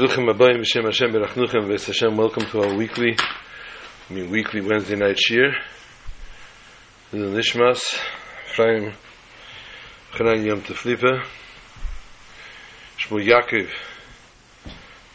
[0.00, 3.14] Bruchim Abayim B'Shem Hashem Berachnuchem V'es Hashem, welcome to our weekly,
[4.08, 5.52] I mean weekly Wednesday night shir.
[7.12, 8.00] This is Nishmas,
[8.50, 8.94] Ephraim,
[10.12, 11.22] Chanan Yom Teflipa,
[12.96, 13.68] Shmuel Yaakov,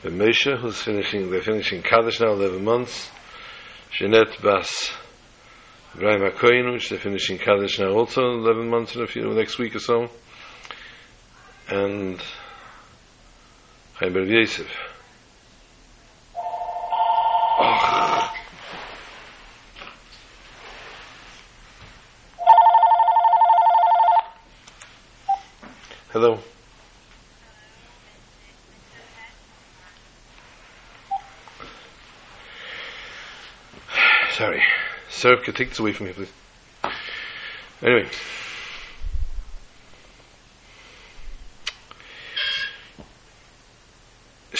[0.03, 3.09] Ben Moshe, who's finishing, they're finishing Kaddish now, 11 months,
[3.89, 4.91] Jeanette Bas,
[5.95, 9.75] Ibrahim HaKoyin, which they're finishing Kaddish now also, 11 months in a few, next week
[9.75, 10.09] or so,
[11.69, 12.21] and
[13.97, 14.67] Chaim Ber Yosef.
[26.11, 26.39] Hello.
[34.31, 34.61] Sorry.
[35.53, 36.31] Take this away from me, please.
[37.81, 38.09] Anyway.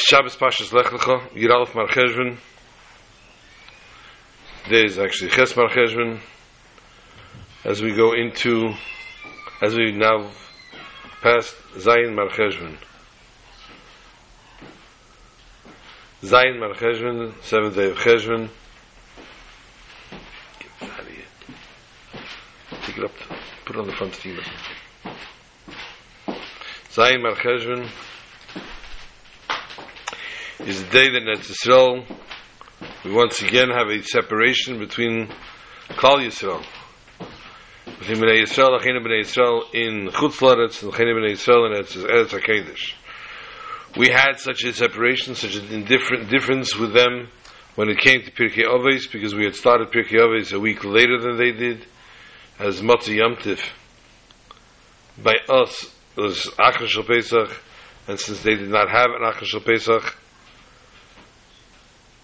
[0.08, 2.38] Shabbos Pashas Lech Lecha, Yiralef Mar Cheshvan.
[4.66, 6.20] Today is actually Ches Mar Cheshvan.
[7.64, 8.76] As we go into,
[9.64, 10.30] as we now
[11.24, 12.78] past Zayin Mar Cheshvan.
[16.22, 18.50] Zayin Mar Cheshvan, seventh day of Cheshvan.
[20.60, 21.26] Get out of here.
[22.84, 23.12] Take it up,
[23.66, 24.44] put it on the front steamer.
[26.92, 27.90] Zayin Mar Cheshvan
[30.66, 32.04] is the day that Netz Yisrael,
[33.04, 35.28] we once again have a separation between
[35.90, 36.66] Klal Yisrael.
[38.00, 42.30] Between Bnei Yisrael, Achinu Bnei Yisrael in Chutz Laretz, and Achinu Bnei Yisrael in Eretz
[42.30, 42.96] HaKadosh.
[43.96, 47.28] We had such a separation, such a different difference with them
[47.76, 51.20] when it came to Pirkei Avos, because we had started Pirkei Avos a week later
[51.20, 51.86] than they did,
[52.58, 53.70] as Matzah Yom Tif.
[55.22, 57.56] By us, was Achar Shal Pesach,
[58.08, 60.18] and since they did not have an Achar Shal Pesach,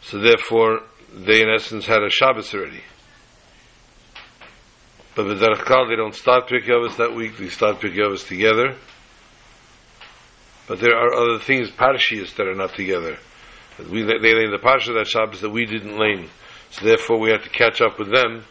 [0.02, 0.82] so therefore,
[1.14, 2.84] they in essence had a Shabbos already.
[5.16, 8.76] But Derech Kal, they don't start Pirkei that week, they start Pirkei together.
[10.68, 13.18] But there are other things, Parshias, that are not together.
[13.90, 16.30] We, they lay in the Parsha that Shabbos that we didn't lane.
[16.70, 18.46] So therefore we had to catch up with them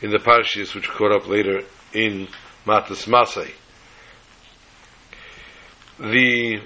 [0.00, 1.60] in the Parshias, which caught up later
[1.92, 2.26] in
[2.66, 3.52] Matas Masai.
[6.00, 6.60] The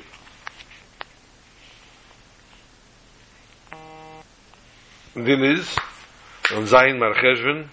[5.25, 5.77] din is
[6.55, 7.69] on Zayin Mar Cheshvan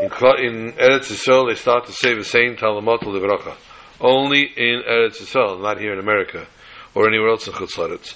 [0.00, 3.56] in, in Eretz Yisrael they start to say the same Talamot Levracha
[4.00, 6.46] only in Eretz Yisrael not here in America
[6.94, 8.14] or anywhere else in Chutz Laretz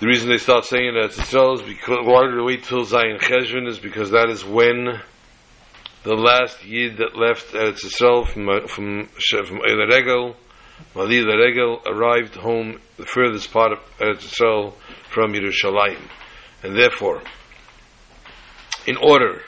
[0.00, 2.86] the reason they start saying in Eretz Yisrael is because why do they wait till
[2.86, 5.00] Zayin Cheshvan is because that is when
[6.04, 10.34] the last Yid that left Eretz Yisrael from from from Eile Regel
[10.94, 14.74] Mali the Regel arrived home the furthest part of Eretz Yisrael
[15.08, 16.08] from Yerushalayim.
[16.62, 17.22] And therefore,
[18.86, 19.42] in order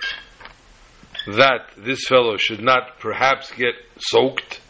[1.26, 4.60] that this fellow should not perhaps get soaked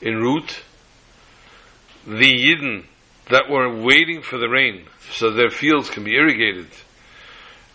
[0.00, 0.62] in root,
[2.06, 2.84] the Yidden
[3.30, 6.66] that were waiting for the rain so their fields can be irrigated,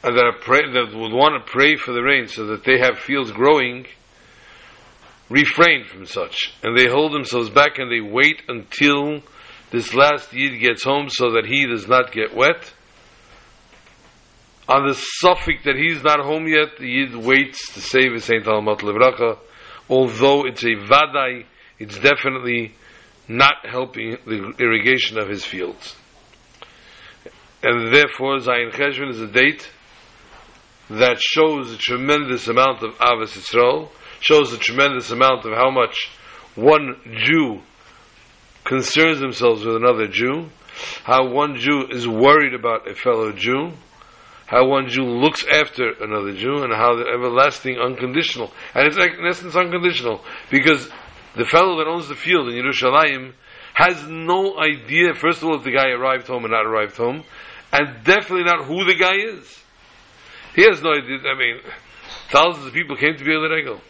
[0.04, 3.00] and that, pray, that would want to pray for the rain so that they have
[3.00, 3.86] fields growing,
[5.30, 6.54] refrain from such.
[6.64, 9.22] And they hold themselves back and they wait until
[9.72, 12.74] this last Yid gets home so that he does not get wet.
[14.68, 18.46] On the suffix that he's not home yet, the Yid waits to save his Saint
[18.46, 19.38] Alamat Levracha.
[19.90, 21.46] Although it's a Vadai,
[21.78, 22.74] it's definitely
[23.28, 25.96] not helping the irrigation of his fields.
[27.64, 29.70] And therefore, Zayin Cheshvan is a date
[30.90, 33.90] that shows a tremendous amount of Ahavas Yisrael,
[34.20, 36.10] shows a tremendous amount of how much
[36.56, 37.62] one Jew
[38.64, 40.50] concerns themselves with another Jew,
[41.04, 43.72] how one Jew is worried about a fellow Jew,
[44.48, 48.52] how one Jew looks after another Jew, and how the everlasting unconditional.
[48.74, 50.90] And it's in essence unconditional, because
[51.36, 53.34] the fellow that owns the field in Yerushalayim
[53.76, 57.24] has no idea, first of all, if the guy arrived home or not arrived home,
[57.72, 59.62] and definitely not who the guy is.
[60.56, 61.20] He has no idea.
[61.30, 61.60] I mean,
[62.30, 63.82] thousands of people came to be a Regel.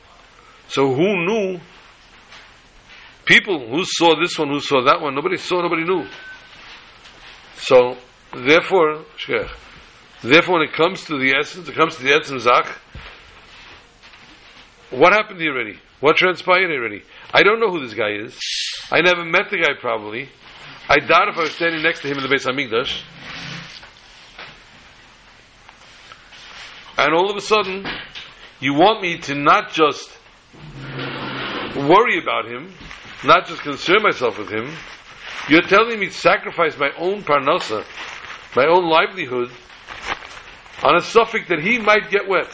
[0.68, 1.60] So who knew
[3.26, 6.08] people who saw this one, who saw that one, nobody saw, nobody knew.
[7.58, 7.98] So,
[8.34, 9.06] therefore,
[10.22, 12.68] therefore, when it comes to the essence, it comes to the Etzim Zach,
[14.92, 15.80] what happened here already?
[16.00, 17.04] What transpired already?
[17.34, 18.38] I don't know who this guy is.
[18.92, 20.30] I never met the guy probably.
[20.88, 23.02] I doubt if I was standing next to him in the Beis Hamikdash.
[26.98, 27.86] And all of a sudden,
[28.60, 30.16] you want me to not just
[31.76, 32.74] worry about him,
[33.24, 34.74] not just concern myself with him,
[35.48, 37.86] You're telling me to sacrifice my own parnasa,
[38.56, 39.52] my own livelihood,
[40.84, 42.50] on a suffix that he might get wet.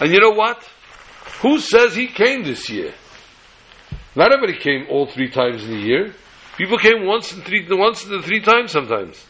[0.00, 0.60] And you know what?
[1.42, 2.94] Who says he came this year?
[4.16, 6.14] Not everybody came all three times in a year.
[6.56, 9.24] People came once in three, once in the three times sometimes.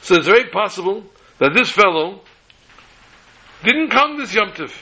[0.00, 1.04] So it's very possible
[1.38, 2.22] that this fellow
[3.62, 4.74] didn't come this Yom Tiv.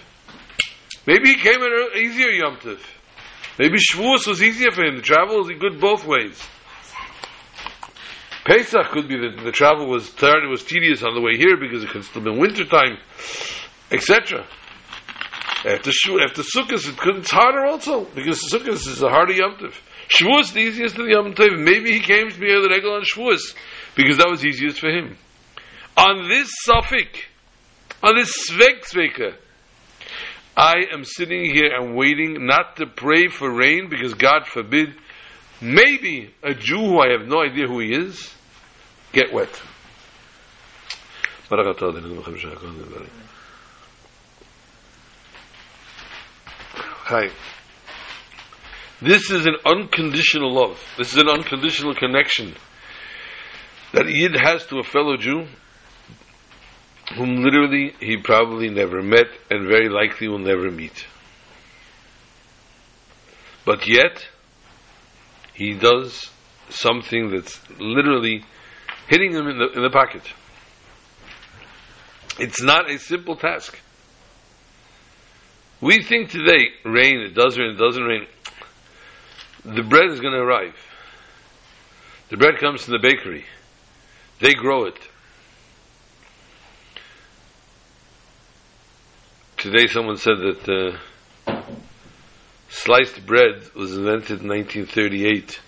[1.06, 2.80] Maybe he came in an easier Yom Tiv.
[3.58, 4.96] Maybe Shavuos was easier for him.
[4.96, 6.42] The travel was good both ways.
[8.44, 11.56] Pesach could be that the travel was tired, it was tedious on the way here
[11.56, 12.98] because it could still be winter time,
[13.90, 14.44] etc.
[15.64, 15.90] After
[16.22, 19.74] after Sukkot, it could, it's harder also because Sukkot is a harder Yom Tov.
[20.08, 21.58] Shavuos the easiest of the Yom Tov.
[21.58, 23.54] Maybe he came to be the regular on Shavuos
[23.94, 25.16] because that was easiest for him.
[25.96, 27.20] On this suffix,
[28.02, 29.36] on this svek sveka,
[30.56, 34.94] I am sitting here and waiting not to pray for rain because God forbid
[35.60, 38.32] maybe a Jew who I have no idea who he is
[39.12, 39.50] get wet.
[47.06, 47.30] Hi.
[49.02, 50.80] This is an unconditional love.
[50.96, 52.54] This is an unconditional connection
[53.92, 55.46] that Yid has to a fellow Jew
[57.12, 61.06] whom literally he probably never met and very likely will never meet.
[63.64, 64.26] But yet,
[65.54, 66.30] he does
[66.68, 68.44] something that's literally
[69.08, 70.22] hitting him in the, in the pocket.
[72.38, 73.80] It's not a simple task.
[75.80, 78.26] We think today, rain, it does rain, it doesn't rain.
[79.64, 80.76] The bread is going to arrive.
[82.30, 83.44] The bread comes from the bakery.
[84.40, 84.98] They grow it.
[89.64, 90.98] Today someone said that
[91.48, 91.62] uh,
[92.68, 95.58] sliced bread was invented in 1938.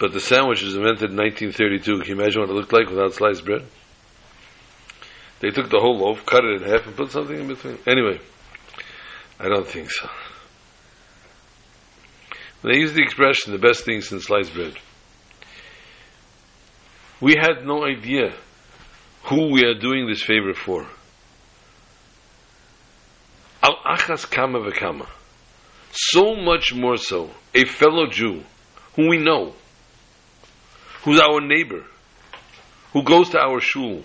[0.00, 2.00] But the sandwich was invented in 1932.
[2.00, 3.62] Can you imagine what it looked like without sliced bread?
[5.38, 7.78] They took the whole loaf, cut it in half, and put something in between.
[7.86, 8.18] Anyway,
[9.38, 10.10] I don't think so.
[12.64, 14.74] They use the expression, the best thing since sliced bread.
[17.20, 18.34] We had no idea
[19.26, 20.88] who we are doing this favor for.
[23.62, 25.06] Al achas kama v'kama.
[25.92, 28.44] So much more so, a fellow Jew
[28.94, 29.54] whom we know,
[31.02, 31.84] who's our neighbor,
[32.92, 34.02] who goes to our shul,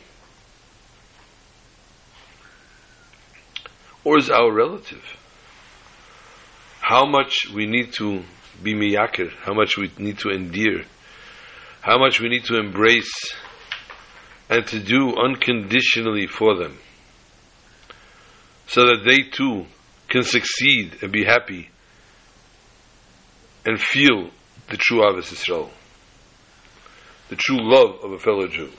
[4.03, 5.03] or is our relative.
[6.81, 8.23] How much we need to
[8.61, 10.85] be miyakir, how much we need to endear,
[11.81, 13.33] how much we need to embrace
[14.49, 16.77] and to do unconditionally for them
[18.67, 19.65] so that they too
[20.07, 21.69] can succeed and be happy
[23.65, 24.29] and feel
[24.69, 25.69] the true Ahavas Yisrael,
[27.29, 28.71] the true love of a fellow Jew.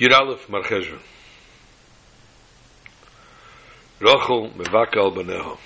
[0.00, 0.98] Yud Aleph Marchezra.
[4.00, 5.58] Rachel Mevakal Baneho.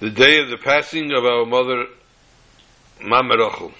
[0.00, 1.84] The day of the passing of our mother,
[3.02, 3.72] Mama Rachel.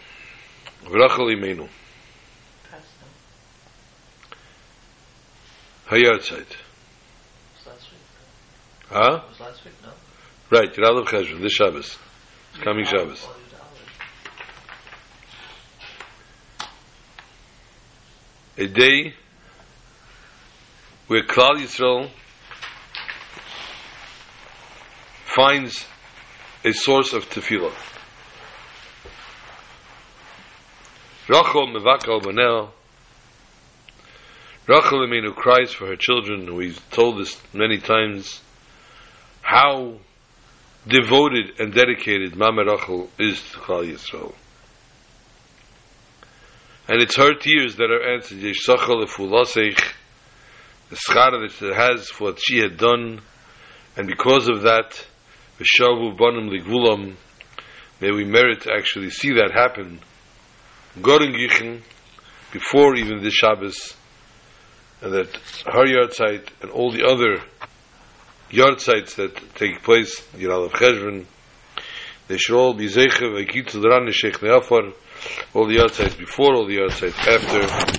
[0.91, 1.69] Rachel Imenu.
[5.87, 6.55] Hayatzeit.
[8.91, 9.23] Huh?
[9.27, 9.91] was last week, no?
[10.51, 11.97] Right, Aleph Chezra, this Shabbos.
[12.53, 13.27] It's coming Shabbos.
[18.61, 19.15] A day
[21.07, 22.11] where Klal Yisrael
[25.25, 25.87] finds
[26.65, 27.73] a source of tefillah.
[31.29, 32.71] Rachel mevakal banel.
[34.67, 36.57] Rachel Imenu cries for her children.
[36.57, 38.41] We've told this many times
[39.41, 39.99] how
[40.85, 44.35] devoted and dedicated Mama Rachel is to Klal Yisrael.
[46.89, 48.39] And it's her tears that are answered.
[48.39, 49.79] Yeshachal efulasech,
[50.89, 53.21] the schara that it has for what she had done,
[53.95, 55.07] and because of that,
[55.59, 57.15] v'shavu banim ligvulam,
[58.01, 60.01] may we merit to actually see that happen.
[61.03, 61.83] Goren Gichen,
[62.53, 63.95] before even this Shabbos,
[65.03, 67.43] and that her yard site and all the other
[68.51, 71.27] yard sites that take place, Yiral of Cheshvan,
[72.29, 74.95] they should all be zeiche v'kitzul ran Sheikh Neafar,
[75.55, 77.99] all the yahrzeits before, all the yahrzeits after.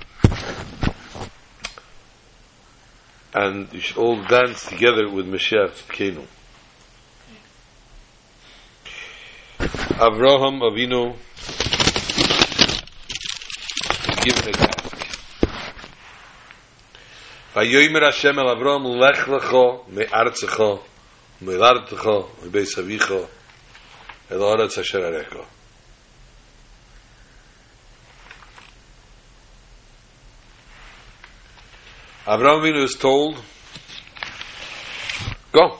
[3.33, 6.25] And you should all dance together with Mashiach Tzidkenu.
[9.99, 11.15] Avraham Avinu
[14.23, 14.95] given a task.
[17.53, 20.81] Vayoymer Hashem el Avraham lech lecho me'artzecho
[21.41, 23.27] me'lartecho me'beis avicho
[24.29, 25.58] el oretz asher arecho.
[32.29, 33.41] Avraham Avinu is told,
[35.51, 35.79] go.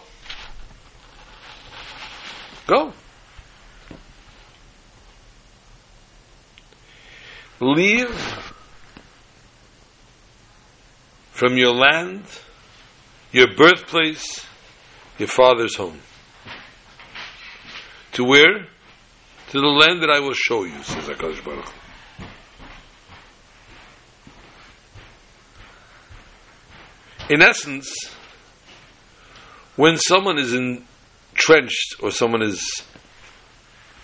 [2.65, 2.91] Go.
[7.59, 8.09] Leave
[11.29, 12.23] from your land,
[13.31, 14.43] your birthplace,
[15.19, 15.99] your father's home.
[18.13, 18.65] To where?
[19.51, 21.71] To the land that I will show you, says HaKadosh Baruch
[27.29, 27.93] In essence,
[29.75, 32.83] when someone is entrenched or someone is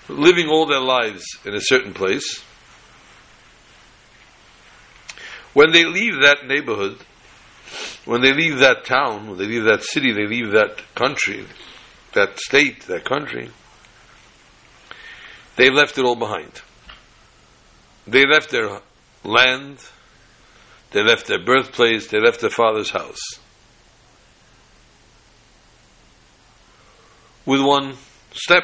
[0.08, 2.44] living all their lives in a certain place,
[5.54, 6.98] when they leave that neighborhood,
[8.06, 11.46] when they leave that town, when they leave that city, they leave that country,
[12.14, 13.50] that state, that country,
[15.56, 16.62] they've left it all behind.
[18.06, 18.82] They left their
[19.24, 19.80] land,
[20.96, 23.20] they left their birthplace, they left their father's house.
[27.46, 27.98] With one
[28.32, 28.64] step,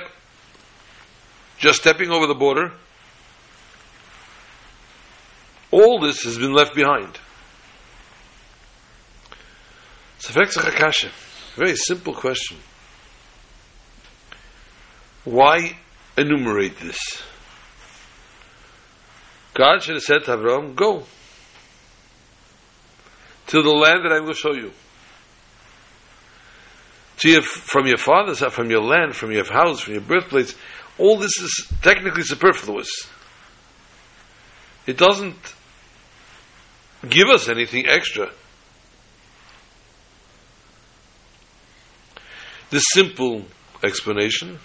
[1.58, 2.72] just stepping over the border,
[5.72, 7.20] all this has been left behind.
[11.58, 12.56] A very simple question.
[15.26, 15.78] Why
[16.18, 16.98] enumerate this?
[19.54, 20.38] God should have said to
[20.78, 21.04] Go
[23.52, 24.72] to the land that I will show you.
[27.18, 30.56] To your, from your father's house, from your land, from your house, from your birthplace,
[30.98, 33.10] all this is technically superfluous.
[34.88, 35.36] It doesn't
[37.10, 38.30] give us anything extra.
[42.70, 43.44] The simple
[43.84, 44.60] explanation,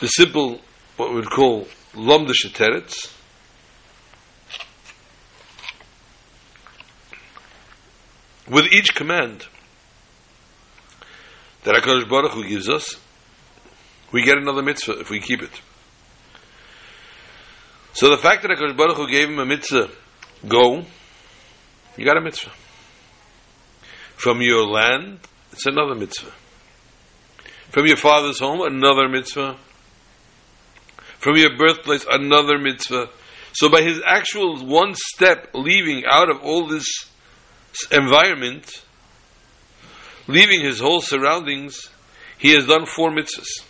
[0.00, 0.60] the simple,
[0.96, 3.15] what we would call lomda teretz,
[8.48, 9.46] with each command
[11.64, 12.96] that HaKadosh Baruch Hu gives us,
[14.12, 15.60] we get another mitzvah if we keep it.
[17.92, 19.90] So the fact that HaKadosh Baruch Hu gave him a mitzvah,
[20.46, 20.84] go,
[21.96, 22.52] you got a mitzvah.
[24.16, 25.20] From your land,
[25.52, 26.32] it's another mitzvah.
[27.70, 29.56] From your father's home, another mitzvah.
[31.18, 33.08] From your birthplace, another mitzvah.
[33.52, 36.86] So by his actual one step leaving out of all this
[37.90, 38.84] environment,
[40.26, 41.90] leaving his whole surroundings,
[42.38, 43.62] he has done four mitzvahs.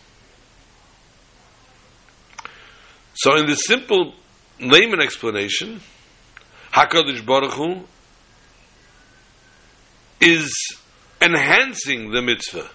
[3.15, 4.15] So in the simple
[4.61, 5.81] layman explanation,
[6.73, 7.85] Hakadosh Baruch Hu
[10.21, 10.53] is
[11.21, 12.69] enhancing the mitzvah,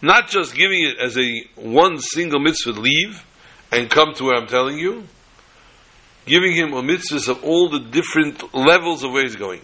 [0.00, 3.24] not just giving it as a one single mitzvah leave
[3.72, 5.04] and come to where I'm telling you,
[6.26, 9.62] giving him a mitzvah of all the different levels of where he's going.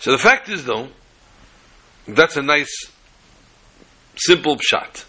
[0.00, 0.88] So the fact is, though,
[2.08, 2.90] that's a nice,
[4.16, 5.04] simple shot.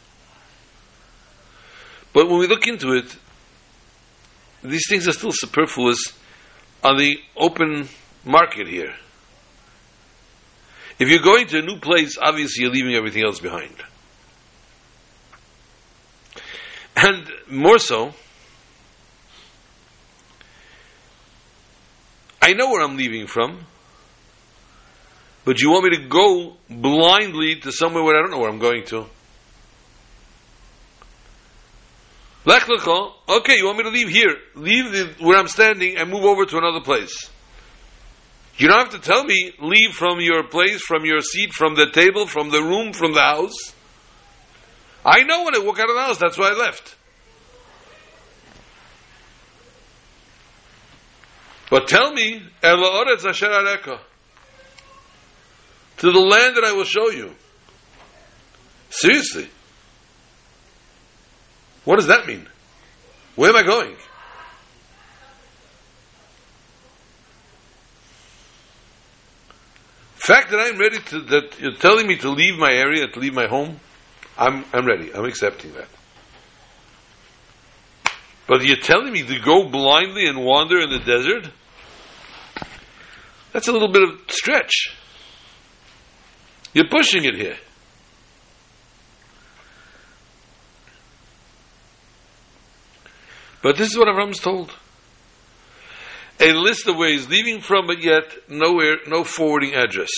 [2.13, 3.15] But when we look into it,
[4.63, 6.13] these things are still superfluous
[6.83, 7.87] on the open
[8.25, 8.93] market here.
[10.99, 13.75] If you're going to a new place, obviously you're leaving everything else behind.
[16.95, 18.13] And more so,
[22.41, 23.65] I know where I'm leaving from,
[25.45, 28.59] but you want me to go blindly to somewhere where I don't know where I'm
[28.59, 29.05] going to?
[32.43, 36.09] Lech lecha, okay, you want me to leave here, leave the, where I'm standing and
[36.09, 37.29] move over to another place.
[38.57, 41.89] You don't have to tell me, leave from your place, from your seat, from the
[41.89, 43.73] table, from the room, from the house.
[45.03, 46.95] I know when I walk out of the house, that's why I left.
[51.69, 52.43] But tell me,
[55.97, 57.33] to the land that I will show you.
[58.89, 59.49] Seriously.
[61.85, 62.47] What does that mean?
[63.35, 63.95] Where am I going?
[70.15, 73.33] Fact that I'm ready to, that you're telling me to leave my area, to leave
[73.33, 73.79] my home,
[74.37, 75.13] I'm, I'm ready.
[75.13, 75.87] I'm accepting that.
[78.47, 81.49] But you're telling me to go blindly and wander in the desert?
[83.53, 84.95] That's a little bit of stretch.
[86.73, 87.57] You're pushing it here.
[93.61, 94.71] But this is what Avram's told.
[96.39, 100.09] A list of ways leaving from, but yet nowhere, no forwarding address.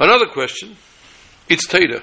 [0.00, 0.76] Another question.
[1.48, 2.02] It's Teda.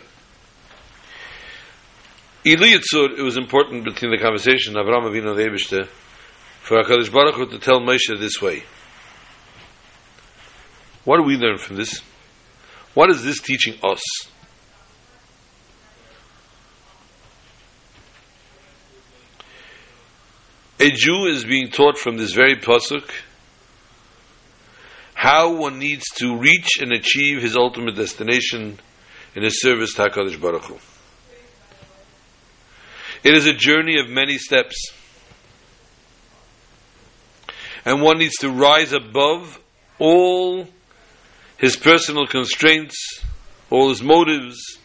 [2.46, 5.88] Eliyatzur, it was important between the conversation of Avram Avinu and Ebishter
[6.62, 8.64] for HaKadosh Baruch Hu to tell Moshe this way.
[11.06, 12.02] What do we learn from this?
[12.94, 14.02] What is this teaching us?
[20.80, 23.10] A Jew is being taught from this very pasuk
[25.26, 28.78] how one needs to reach and achieve his ultimate destination
[29.34, 30.78] in his service to HaKadosh Baruch Hu.
[33.24, 34.76] It is a journey of many steps.
[37.84, 39.60] And one needs to rise above
[39.98, 40.68] all
[41.58, 42.96] his personal constraints,
[43.72, 44.78] all his motives,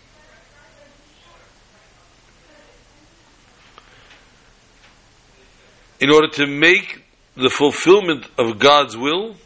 [6.00, 7.04] in order to make
[7.36, 9.36] the fulfillment of God's will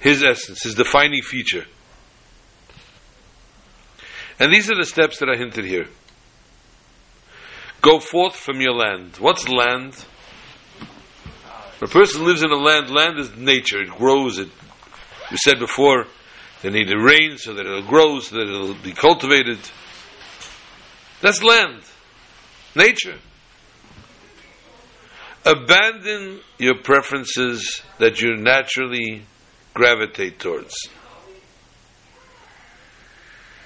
[0.00, 1.66] his essence, his defining feature.
[4.38, 5.86] And these are the steps that I hinted here.
[7.82, 9.16] Go forth from your land.
[9.18, 9.94] What's land?
[11.82, 13.80] A person lives in a land, land is nature.
[13.80, 14.38] It grows.
[14.38, 14.48] It,
[15.30, 16.06] we said before,
[16.62, 19.58] they need the rain so that it'll grow, so that it'll be cultivated.
[21.20, 21.82] That's land.
[22.74, 23.16] Nature.
[25.44, 29.22] Abandon your preferences that you naturally
[29.74, 30.74] gravitate towards.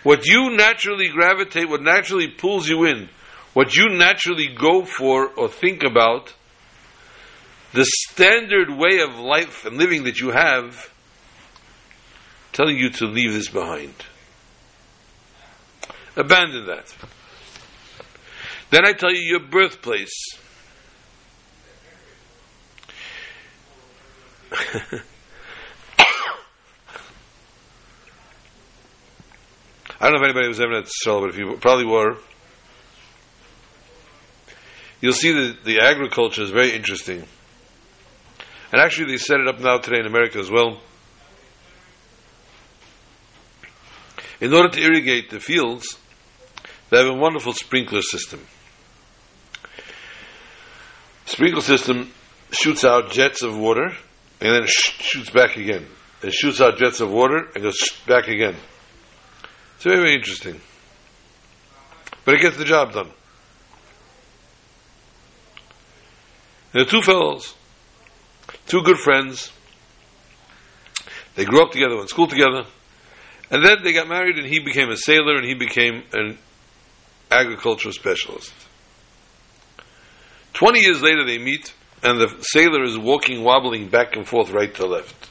[0.02, 3.08] What you naturally gravitate, what naturally pulls you in,
[3.54, 6.34] what you naturally go for or think about,
[7.73, 10.93] the standard way of life and living that you have,
[12.52, 13.95] telling you to leave this behind.
[16.17, 16.95] Abandon that.
[18.71, 20.38] Then I tell you your birthplace.
[30.00, 32.17] I don't know if anybody was ever at Shell, but if you probably were,
[35.00, 37.25] you'll see that the agriculture is very interesting.
[38.73, 40.80] And actually, they set it up now today in America as well.
[44.41, 45.97] In order to irrigate the fields,
[46.91, 48.41] they have a wonderful sprinkler system.
[51.26, 52.13] Sprinkler system
[52.50, 53.93] shoots out jets of water
[54.41, 55.87] and then shoots back again.
[56.23, 58.57] And shoots out jets of water and goes back again.
[59.84, 60.58] It's very, very interesting.
[62.25, 63.10] But it gets the job done.
[66.73, 67.52] And the two fellows,
[68.66, 69.52] two good friends,
[71.34, 72.64] they grew up together, went to school together,
[73.50, 76.38] and then they got married and he became a sailor and he became an
[77.30, 78.54] agricultural specialist.
[80.54, 84.75] Twenty years later they meet and the sailor is walking, wobbling back and forth, right
[84.76, 85.28] to left.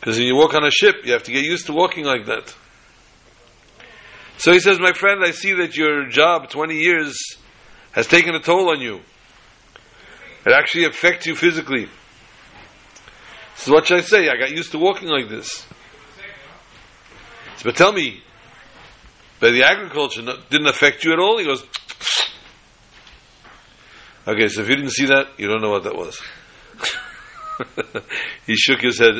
[0.00, 2.26] Because when you walk on a ship, you have to get used to walking like
[2.26, 2.56] that.
[4.40, 7.14] So he says, My friend, I see that your job, 20 years,
[7.92, 9.02] has taken a toll on you.
[10.46, 11.88] It actually affects you physically.
[13.56, 14.30] So what should I say?
[14.30, 15.66] I got used to walking like this.
[17.62, 18.22] But tell me,
[19.40, 21.36] but the agriculture didn't affect you at all?
[21.36, 21.62] He goes,
[24.26, 26.18] Okay, so if you didn't see that, you don't know what that was.
[28.46, 29.16] he shook his head,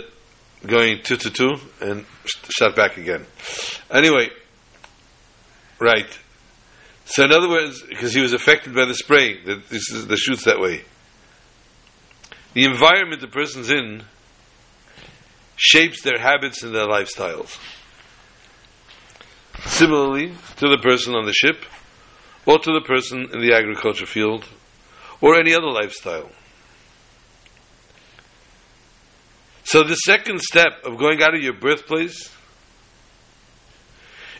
[0.66, 2.06] going two to two, and
[2.48, 3.26] shot back again.
[3.90, 4.30] Anyway,
[5.80, 6.18] Right.
[7.06, 10.16] So in other words, because he was affected by the spray, that this is the
[10.16, 10.84] shoots that way.
[12.52, 14.02] The environment the person's in
[15.56, 17.58] shapes their habits and their lifestyles.
[19.66, 21.64] Similarly to the person on the ship,
[22.46, 24.46] or to the person in the agriculture field,
[25.20, 26.30] or any other lifestyle.
[29.64, 32.30] So the second step of going out of your birthplace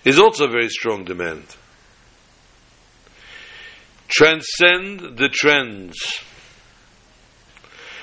[0.04, 1.44] is also a very strong demand.
[4.08, 5.96] Transcend the trends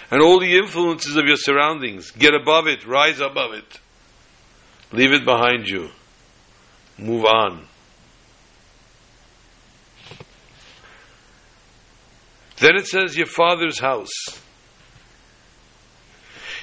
[0.09, 2.11] and all the influences of your surroundings.
[2.11, 3.79] Get above it, rise above it.
[4.91, 5.89] Leave it behind you.
[6.97, 7.65] Move on.
[12.57, 14.13] Then it says, your father's house.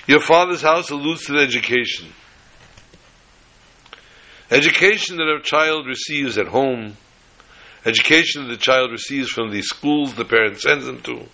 [0.07, 2.13] Your father's house alludes to the education.
[4.51, 6.97] Education that a child receives at home,
[7.87, 11.27] education that the child receives from the schools the parent sends them to.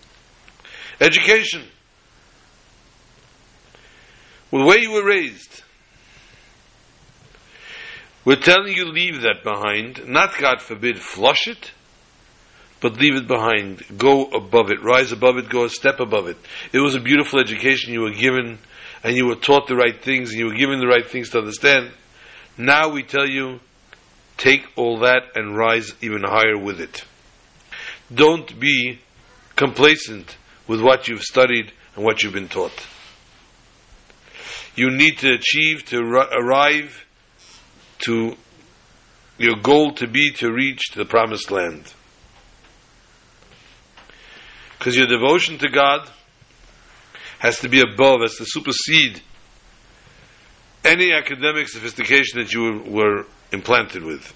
[1.00, 1.62] Education.
[4.50, 5.62] the way you were raised.
[8.24, 11.72] We're telling you leave that behind, not God forbid flush it,
[12.80, 13.82] but leave it behind.
[13.96, 16.36] Go above it, rise above it, go a step above it.
[16.72, 18.58] It was a beautiful education you were given,
[19.02, 21.38] and you were taught the right things, and you were given the right things to
[21.38, 21.92] understand.
[22.56, 23.60] Now we tell you,
[24.36, 27.04] take all that and rise even higher with it.
[28.12, 29.00] Don't be
[29.56, 30.36] complacent
[30.66, 32.86] with what you've studied and what you've been taught.
[34.76, 37.06] You need to achieve, to arrive
[38.00, 38.36] to
[39.38, 41.92] your goal to be to reach the promised land.
[44.78, 46.08] Because your devotion to God
[47.38, 49.20] has to be above, has to supersede
[50.84, 54.34] any academic sophistication that you were implanted with.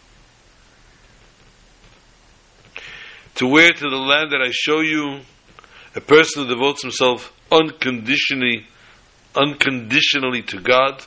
[3.37, 5.21] To where to the land that I show you,
[5.97, 8.67] a person who devotes himself unconditionally,
[9.35, 11.05] unconditionally to God,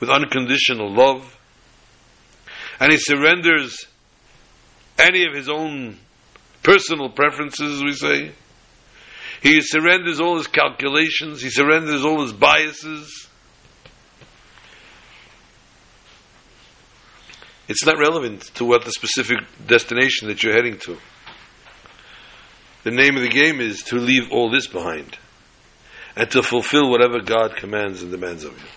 [0.00, 1.38] with unconditional love,
[2.80, 3.86] and he surrenders
[4.98, 5.98] any of his own
[6.62, 8.32] personal preferences, we say.
[9.42, 13.28] He surrenders all his calculations, he surrenders all his biases.
[17.72, 20.98] It's not relevant to what the specific destination that you're heading to.
[22.84, 25.16] The name of the game is to leave all this behind
[26.14, 28.68] and to fulfill whatever God commands and demands of you.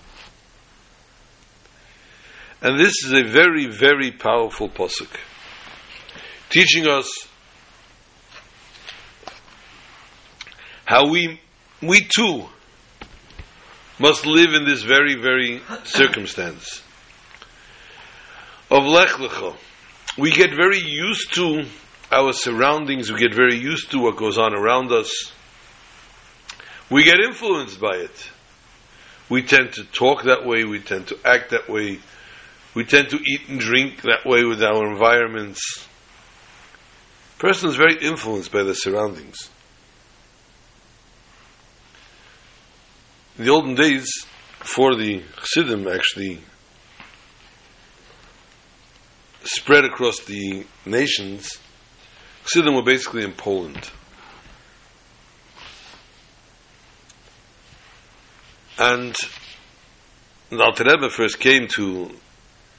[2.62, 5.14] And this is a very, very powerful posuk,
[6.48, 7.28] teaching us
[10.86, 11.38] how we,
[11.82, 12.46] we too,
[13.98, 16.80] must live in this very, very circumstance
[18.70, 19.56] of Lech Lecha.
[20.18, 21.64] We get very used to
[22.10, 25.32] our surroundings, we get very used to what goes on around us.
[26.90, 28.30] We get influenced by it.
[29.28, 31.98] We tend to talk that way, we tend to act that way,
[32.74, 35.86] we tend to eat and drink that way with our environments.
[37.38, 39.50] Person is very influenced by the surroundings.
[43.36, 44.08] In the olden days,
[44.60, 46.40] before the Chassidim actually
[49.46, 51.58] spread across the nations,
[52.44, 53.90] Chassidim were basically in Poland.
[58.78, 59.16] And
[60.50, 62.10] the Alter Rebbe first came to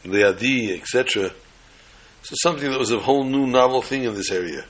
[0.03, 1.31] the Adi, etc.
[2.21, 4.65] So something that was a whole new novel thing in this area.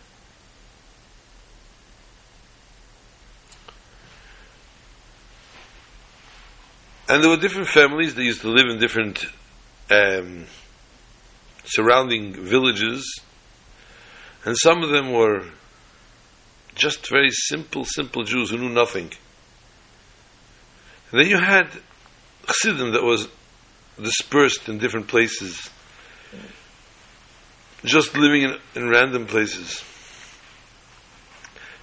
[7.09, 9.25] And there were different families that used to live in different
[9.89, 10.45] um,
[11.67, 13.21] surrounding villages,
[14.45, 15.43] and some of them were
[16.75, 19.11] just very simple, simple Jews who knew nothing.
[21.11, 21.69] And then you had
[22.45, 23.27] Chassidim that was
[24.01, 25.69] dispersed in different places,
[27.83, 29.83] just living in, in random places.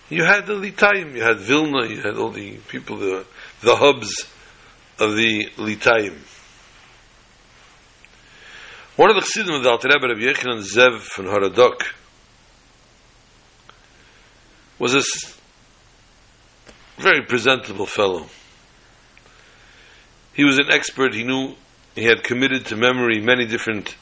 [0.08, 3.26] You had the Litayim, you had Vilna, you had all the people, the,
[3.62, 4.26] the hubs
[4.98, 6.18] of the Litayim.
[8.96, 11.82] One of the Chassidim of the Alter Rebbe, Rabbi Yechanan Zev from Haradok,
[14.78, 15.02] was a
[17.02, 18.26] very presentable fellow.
[20.32, 21.56] He was an expert, he knew
[21.96, 23.96] he had committed to memory many different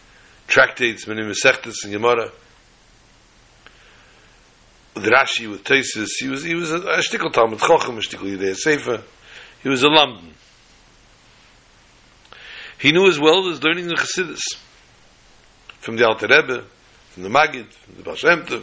[0.47, 2.31] tractates, many Masechtas and Gemara.
[4.95, 8.37] With Rashi, with Tesis, he was he was a, a shtickle Talmud Chochem, a shtickle
[8.37, 9.03] Yidei Sefer.
[9.63, 10.33] He was a Lamdan.
[12.79, 14.43] He knew as well as learning the Chassidus
[15.83, 16.65] from the Alter Rebbe,
[17.11, 18.63] from the Magid, from the Baal.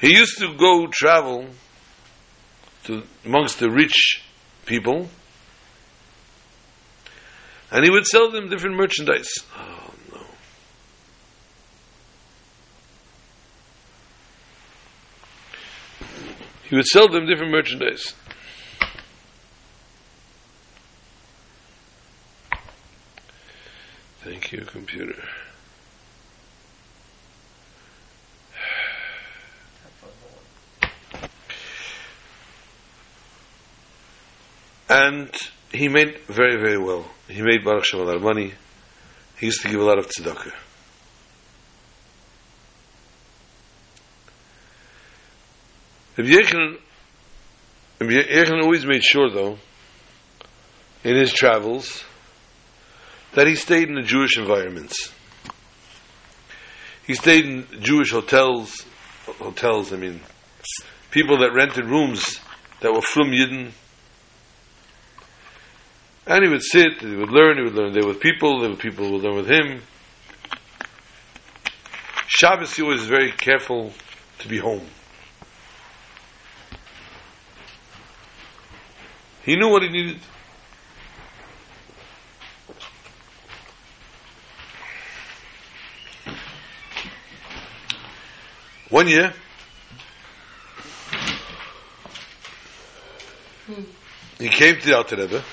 [0.00, 1.46] He used to go travel
[2.84, 4.22] to amongst the rich
[4.66, 5.08] people
[7.70, 9.28] and he would sell them different merchandise.
[9.56, 10.20] Oh no.
[16.68, 18.14] He would sell them different merchandise.
[24.30, 25.20] Thank you, computer.
[34.88, 35.34] And
[35.72, 37.10] he made very, very well.
[37.26, 38.54] He made Baruch Shem a lot of money.
[39.40, 40.52] He used to give a lot of tzedakah.
[46.18, 46.30] Rabbi
[48.12, 49.58] Yechanan always made sure, though,
[51.02, 52.04] in his travels,
[53.34, 55.12] that he stayed in the Jewish environments.
[57.06, 58.84] He stayed in Jewish hotels,
[59.26, 60.20] hotels, I mean,
[61.10, 62.40] people that rented rooms
[62.80, 63.72] that were from Yidden,
[66.26, 68.76] And he would sit, he would learn, he would learn there with people, there were
[68.76, 69.82] people who would learn with him.
[72.28, 73.92] Shabbos, he was very careful
[74.38, 74.86] to be home.
[79.42, 80.20] He knew what he needed.
[88.90, 89.32] One year,
[94.36, 95.44] he came to the Alter Rebbe.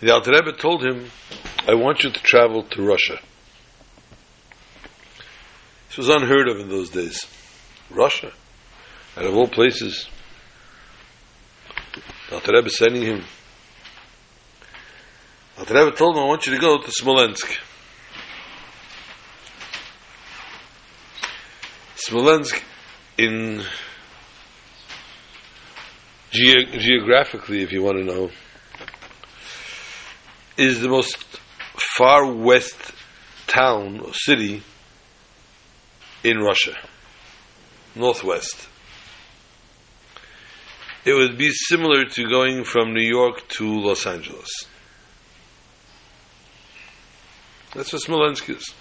[0.00, 1.10] The Alter Rebbe told him,
[1.66, 3.18] I want you to travel to Russia.
[5.88, 7.26] This was unheard of in those days.
[7.88, 8.30] Russia,
[9.16, 10.06] out of all places.
[12.28, 13.24] The Alter Rebbe sending him.
[15.54, 17.58] The Alter Rebbe told him, I want you to go to Smolensk.
[22.08, 22.64] Smolensk
[23.18, 23.62] in
[26.30, 28.30] ge- geographically, if you want to know,
[30.56, 31.18] is the most
[31.98, 32.92] far west
[33.46, 34.62] town or city
[36.24, 36.78] in Russia,
[37.94, 38.70] northwest.
[41.04, 44.48] It would be similar to going from New York to Los Angeles.
[47.74, 48.72] That's what Smolensk is.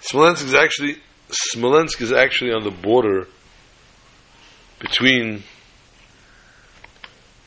[0.00, 3.26] Smolensk is actually Smolensk is actually on the border
[4.78, 5.42] between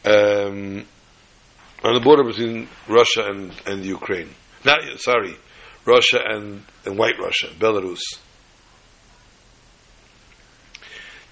[0.05, 0.85] um,
[1.83, 4.29] on the border between Russia and, and Ukraine.
[4.63, 5.35] Not sorry,
[5.85, 8.01] Russia and, and White Russia, Belarus.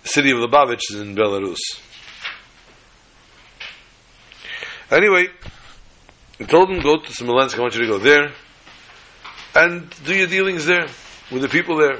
[0.04, 1.60] The city of Lubavitch is in Belarus.
[4.92, 5.28] Anyway,
[6.40, 7.58] I told him go to Smolensk.
[7.58, 8.32] I want you to go there
[9.56, 10.88] and do your dealings there
[11.32, 12.00] with the people there.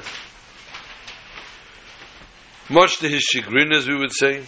[2.70, 4.44] Much to his chagrin, as we would say.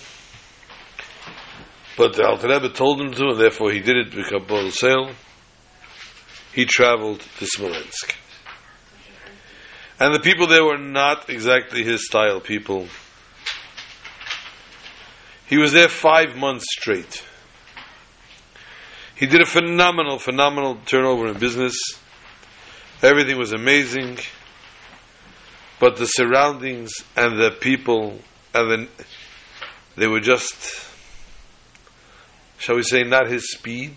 [1.97, 5.11] But the Alter Rebbe told him to, and therefore he did it with kabbalas ol.
[6.53, 8.15] He traveled to Smolensk.
[9.99, 12.87] And the people there were not exactly his style people.
[15.47, 17.23] He was there five months straight.
[19.15, 21.75] He did a phenomenal, phenomenal turnover in business.
[23.03, 24.17] Everything was amazing
[25.81, 28.19] but the surroundings and the people
[28.53, 28.87] and the,
[29.97, 30.87] they were just
[32.59, 33.95] shall we say not his speed.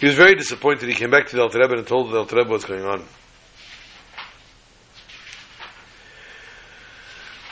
[0.00, 0.88] He was very disappointed.
[0.88, 3.04] He came back to the Alter Rebbe and told the Alter Rebbe what's going on.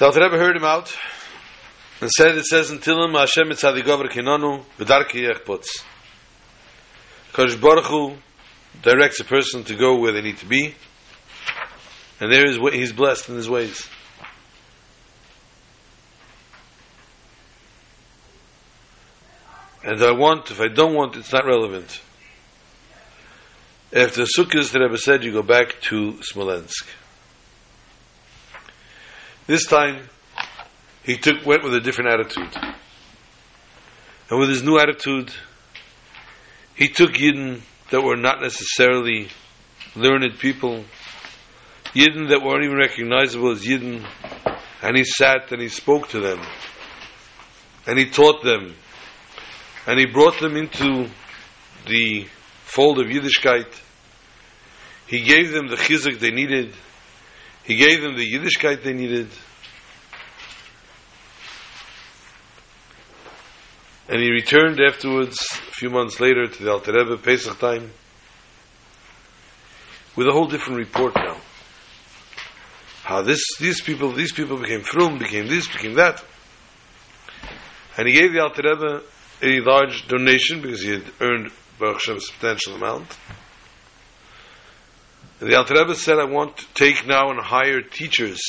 [0.01, 0.93] The Alter Rebbe heard him out
[2.01, 5.67] and said it says until him Hashem etzadigover kinonu v'darki yechpotz
[7.33, 8.17] Kodesh Baruch Hu
[8.83, 10.75] directs a person to go where they need to be
[12.21, 13.89] and there is he's blessed in his ways.
[19.85, 22.01] And I want, if I don't want, it's not relevant.
[23.93, 26.89] After Sukkot, the Rebbe said, you go back to Smolensk.
[29.47, 30.09] This time,
[31.05, 32.53] he took went with a different attitude.
[34.29, 35.33] And with his new attitude,
[36.75, 39.29] he took Yidden that were not necessarily
[39.95, 40.85] learned people,
[41.97, 44.07] Yidden that weren't even recognizable as Yidden,
[44.83, 46.39] and he sat and he spoke to them,
[47.87, 48.75] and he taught them,
[49.87, 51.09] and he brought them into
[51.87, 52.27] the
[52.65, 53.73] fold of Yiddishkeit.
[55.07, 56.75] He gave them the chizuk they needed.
[57.65, 59.29] He gave them the Yiddishkeit they needed.
[64.11, 67.91] And he returned afterwards, a few months later, to the Alter Rebbe, Pesach time,
[70.15, 71.39] with a whole different report now
[73.07, 76.25] how this these people these people became frum, became this, became that.
[77.97, 79.03] And he gave the Alter Rebbe
[79.43, 83.17] a large donation because he had earned Baruch Hashem a substantial amount.
[85.39, 88.41] And the Alter Rebbe said, I want to take now and hire teachers.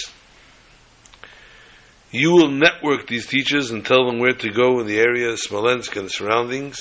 [2.09, 5.39] You will network these teachers and tell them where to go in the area, of
[5.39, 6.79] Smolensk and the surroundings.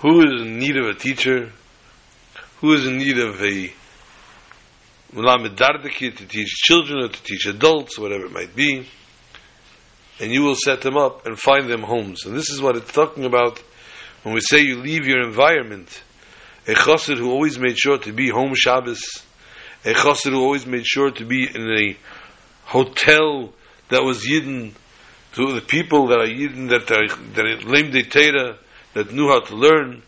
[0.00, 1.52] Who is in need of a teacher?
[2.60, 3.72] Who is in need of a
[5.14, 8.86] to teach children or to teach adults, whatever it might be,
[10.20, 12.26] and you will set them up and find them homes.
[12.26, 13.62] And this is what it's talking about
[14.22, 16.02] when we say you leave your environment.
[16.66, 19.00] A chassid who always made sure to be home Shabbos,
[19.84, 21.96] a chassid who always made sure to be in a
[22.64, 23.54] hotel
[23.88, 24.72] that was Yidden,
[25.32, 28.02] to the people that are Yidden, that are, that are lame de
[28.94, 30.02] that knew how to learn,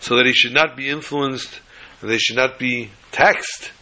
[0.00, 1.60] so that he should not be influenced,
[2.00, 3.72] and they should not be taxed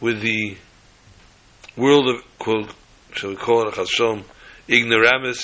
[0.00, 0.56] with the
[1.76, 2.70] world of, quote,
[3.12, 4.24] shall we call it a chashom,
[4.68, 5.42] ignoramus,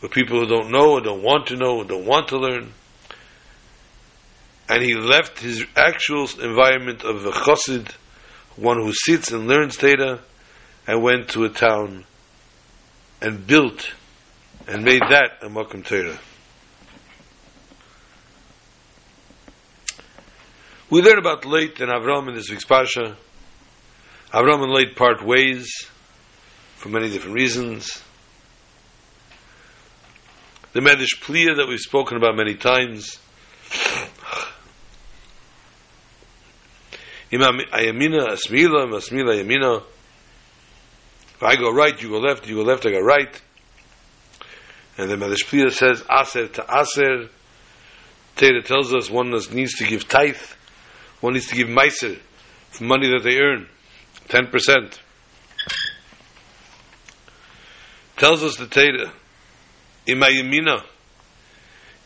[0.00, 2.72] with people who don't know and don't want to know and don't want to learn.
[4.68, 7.90] And he left his actual environment of a chassid,
[8.56, 10.20] one who sits and learns Torah,
[10.86, 12.04] and went to a town
[13.20, 13.92] and built
[14.66, 16.18] and made that a Makom Torah.
[20.90, 23.14] We learn about Leit and Avram in this week's Parsha.
[24.32, 25.70] Avram and Leit part ways
[26.76, 28.02] for many different reasons.
[30.72, 33.18] The Medrash Pliya that we've spoken about many times.
[37.30, 39.82] Imam Ayamina, Asmila, Asmila, Ayamina.
[41.34, 43.42] If I go right, you go left, you go left, I go right.
[44.96, 47.28] And the Medrash Pliya says, Aser to Aser.
[48.36, 50.36] Torah tells us one needs to give tithe,
[51.20, 52.18] one needs to give meiser
[52.70, 53.66] for money that they earn,
[54.28, 54.98] 10%.
[58.16, 59.12] Tells us the Torah,
[60.06, 60.82] Imayimina,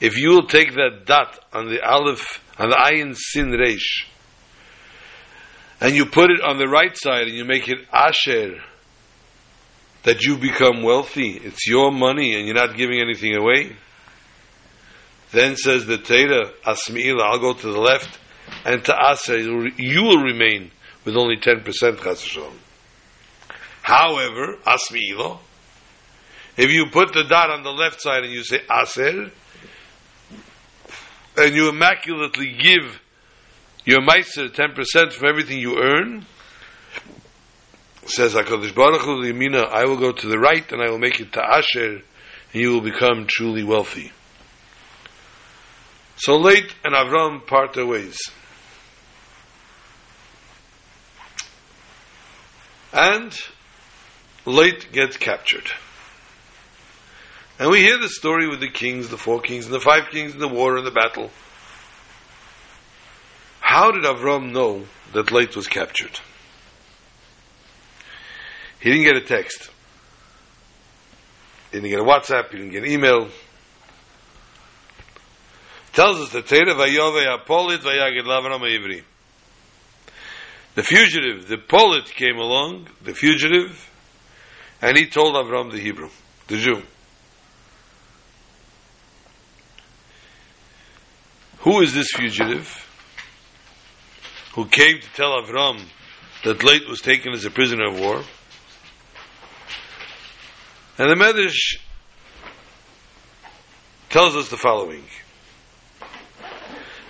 [0.00, 4.06] if you will take that dot on the aleph, on the ayin sin reish,
[5.80, 8.60] and you put it on the right side and you make it asher,
[10.02, 13.76] that you become wealthy, it's your money and you're not giving anything away.
[15.30, 18.18] Then says the Torah, Asmi'ila, I'll go to the left,
[18.64, 20.70] and to Aser, you will remain
[21.04, 21.64] with only 10%
[22.02, 22.38] Chas
[23.82, 25.38] However, Asmi'ila,
[26.56, 29.30] if you put the dot on the left side and you say Aser,
[31.36, 33.00] and you immaculately give
[33.84, 36.26] your Meiser 10% from everything you earn,
[38.06, 39.22] says HaKadosh Baruch Hu,
[39.70, 42.02] I will go to the right and I will make it to Asher,
[42.52, 44.12] and you will become truly wealthy.
[46.16, 48.18] So Leit and Avram part their ways.
[52.92, 53.32] And
[54.44, 55.70] Leit gets captured.
[57.58, 60.32] And we hear the story with the kings, the four kings, and the five kings
[60.32, 61.30] and the war and the battle.
[63.60, 66.20] How did Avram know that Leit was captured?
[68.80, 69.70] He didn't get a text.
[71.70, 72.50] He didn't get a WhatsApp.
[72.50, 73.28] He didn't get an email.
[75.92, 79.04] Tells us that Torah vayove apolit vayagid lavram ivri.
[80.74, 83.90] The fugitive, the polit came along, the fugitive,
[84.80, 86.08] and he told Avram the Hebrew,
[86.48, 86.82] the Jew.
[91.58, 92.88] Who is this fugitive
[94.54, 95.80] who came to tell Avram
[96.44, 98.22] that Leit was taken as a prisoner of war?
[100.98, 101.78] And the Medrash
[104.08, 105.04] tells us the following.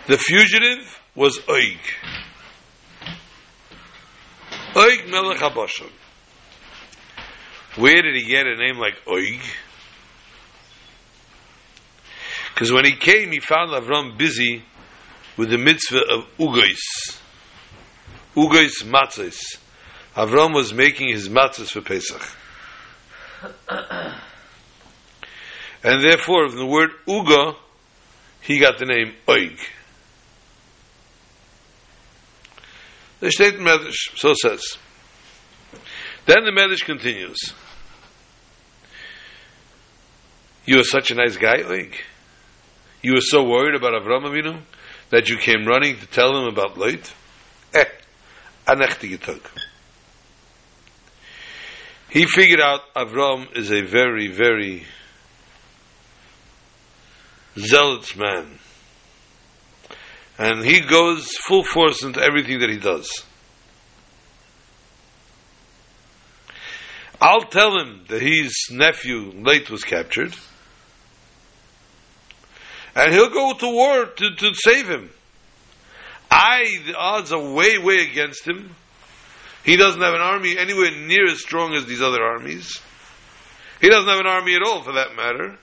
[0.08, 1.78] The fugitive was Oig.
[4.74, 5.90] Oig Melech HaBashan.
[7.76, 9.40] Where did he get a name like Oig?
[12.54, 14.62] Because when he came, he found Avram busy
[15.36, 17.18] with the mitzvah of Ugais.
[18.34, 19.58] Ugais matzahs.
[20.16, 22.22] Avram was making his matzahs for Pesach.
[25.82, 27.56] and therefore, from the word Uga,
[28.40, 29.58] he got the name Oig.
[33.22, 34.78] The State Medrash so says.
[36.26, 37.38] Then the Medrash continues.
[40.66, 41.94] You are such a nice guy, Oig.
[43.00, 44.60] You were so worried about Avram Avinu
[45.10, 47.12] that you came running to tell him about Leit?
[47.72, 47.84] Eh,
[48.66, 49.48] anechtige tug.
[52.10, 54.84] He figured out Avram is a very, very
[57.56, 58.58] zealous man.
[60.38, 63.24] And he goes full force into everything that he does.
[67.20, 70.34] I'll tell him that his nephew, Leit, was captured
[72.94, 75.10] and he'll go to war to, to save him.
[76.30, 78.74] I, the odds are way, way against him.
[79.64, 82.80] He doesn't have an army anywhere near as strong as these other armies.
[83.80, 85.56] He doesn't have an army at all, for that matter.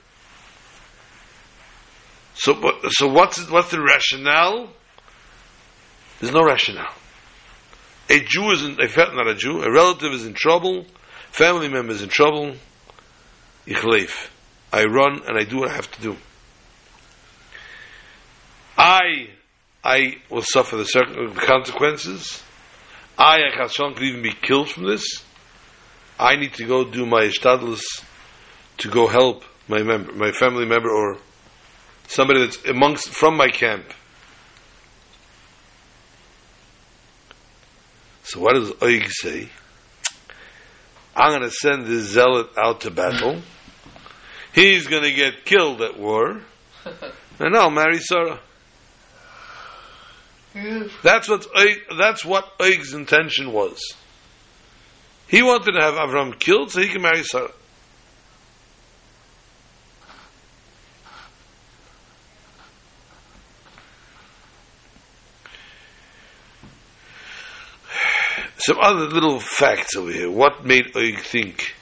[2.40, 2.54] So,
[2.88, 4.70] so what's what's the rationale?
[6.20, 6.94] There's no rationale.
[8.08, 10.86] A Jew is in, a not a Jew, a relative is in trouble,
[11.30, 12.54] family member is in trouble.
[13.66, 14.30] Ich.
[14.72, 16.16] I run and I do what I have to do.
[18.78, 19.28] I,
[19.84, 22.42] I will suffer the uh, consequences.
[23.18, 25.22] I, Achashon, could even be killed from this.
[26.18, 27.82] I need to go do my ishtadlus
[28.78, 31.18] to go help my member, my family member, or
[32.10, 33.84] somebody that's amongst from my camp.
[38.24, 39.48] So what does Oig say?
[41.16, 43.40] I'm going to send this zealot out to battle.
[44.52, 46.40] He's going to get killed at war,
[47.38, 48.40] and I'll marry Sarah.
[51.04, 51.46] That's what
[51.96, 53.80] that's what Oig's intention was.
[55.28, 57.52] He wanted to have Avram killed so he can marry Sarah.
[68.60, 70.30] Some other little facts over here.
[70.30, 71.74] What made Oig think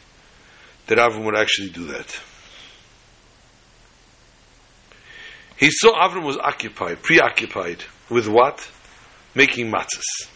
[0.87, 2.21] that Avram would actually do that?
[5.57, 8.71] He saw Avram was occupied, preoccupied with what?
[9.35, 10.29] Making matzahs.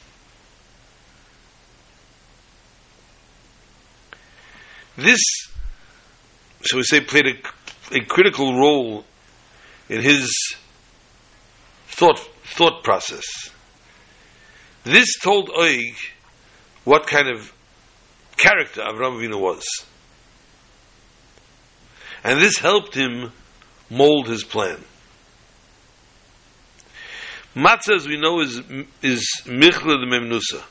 [4.96, 5.20] This,
[6.62, 9.04] shall we say, played a, a critical role
[9.88, 10.56] in his
[11.86, 13.24] thought thought process.
[14.82, 15.94] This told Oig
[16.84, 17.52] what kind of
[18.36, 19.64] character Avram Avinu was.
[22.24, 23.32] And this helped him
[23.90, 24.82] mold his plan.
[27.54, 28.60] Matzah, as we know, is
[29.02, 30.62] is michla the memnusa.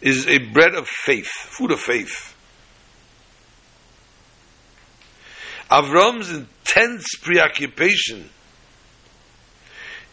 [0.00, 2.34] Is a bread of faith, food of faith.
[5.70, 8.28] Avram's intense preoccupation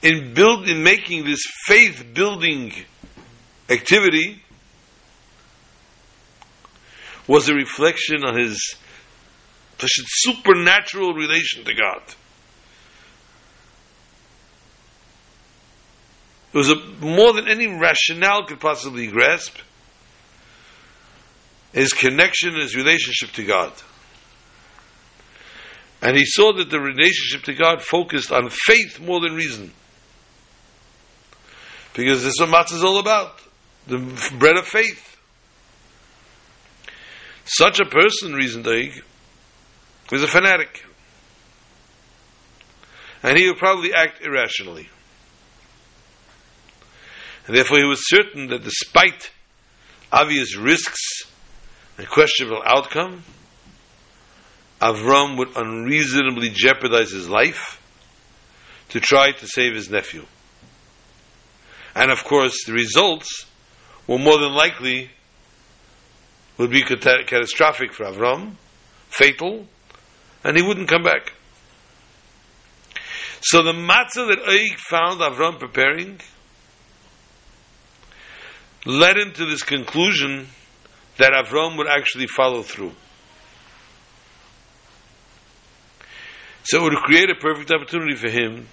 [0.01, 2.73] in build in making this faith building
[3.69, 4.41] activity
[7.27, 8.75] was a reflection on his
[9.77, 12.01] supernatural relation to God.
[16.51, 19.55] It was a, more than any rationale could possibly grasp.
[21.71, 23.71] His connection, his relationship to God.
[26.01, 29.71] And he saw that the relationship to God focused on faith more than reason.
[31.93, 33.39] Because this is what matzah is all about
[33.89, 35.17] the bread of faith.
[37.45, 39.01] Such a person, reasoned Oig,
[40.11, 40.85] is a fanatic.
[43.23, 44.87] And he would probably act irrationally.
[47.47, 49.31] And therefore he was certain that despite
[50.11, 51.23] obvious risks
[51.97, 53.23] and questionable outcome,
[54.79, 57.81] Avram would unreasonably jeopardize his life
[58.89, 60.25] to try to save his nephew.
[61.95, 63.45] And of course, the results
[64.09, 65.07] were more than likely
[66.57, 68.53] would be catastrophic for Avram,
[69.07, 69.67] fatal,
[70.43, 71.31] and he wouldn't come back.
[73.41, 76.19] So the matzah that Oig found Avram preparing
[78.83, 80.47] led him to this conclusion
[81.17, 82.93] that Avram would actually follow through.
[86.63, 88.67] So it would create a perfect opportunity for him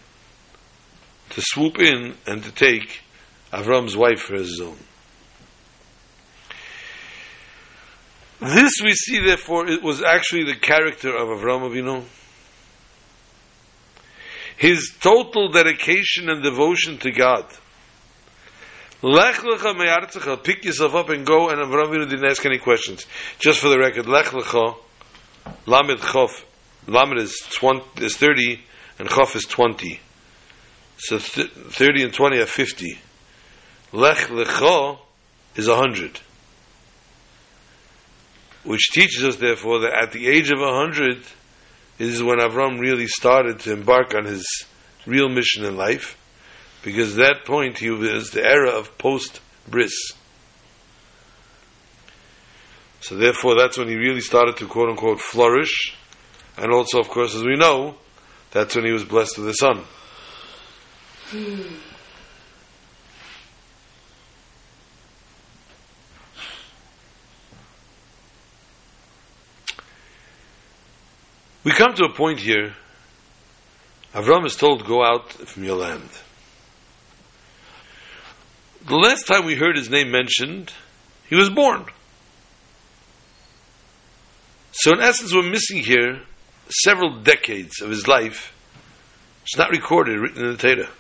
[1.31, 3.03] to swoop in and to take
[3.53, 4.79] Avram's wife for his own.
[8.41, 12.05] This we see, therefore, it was actually the character of Avram Avinu.
[14.59, 17.47] His total dedication and devotion to God.
[19.03, 23.07] Lech lecha me'artzecha, pick yourself up and go, and Avram Avinu didn't ask any questions.
[23.39, 24.77] Just for the record, lech lecha,
[25.65, 26.45] lamed chof,
[26.87, 28.61] lamed is, 20, is 30,
[28.99, 30.01] and chof is 20.
[30.99, 32.99] So th- 30 and 20 are 50.
[33.93, 34.99] Lech lecha
[35.57, 36.21] is 100
[38.67, 41.23] which teaches us, therefore, that at the age of a hundred
[41.99, 44.67] is when Avram really started to embark on his
[45.07, 46.19] real mission in life,
[46.83, 49.95] because at that point was the era of post bris.
[53.01, 55.97] So therefore, that's when he really started to quote unquote flourish,
[56.59, 57.95] and also, of course, as we know,
[58.51, 59.85] that's when he was blessed with a son.
[61.29, 61.96] Hmm.
[71.67, 72.75] We come to a point here.
[74.15, 76.09] Avram is told, go out from your land.
[78.87, 80.73] The last time we heard his name mentioned,
[81.29, 81.85] he was born.
[84.71, 86.21] So in essence, we're missing here
[86.69, 88.55] several decades of his life.
[89.43, 90.91] It's not recorded, written in the Torah.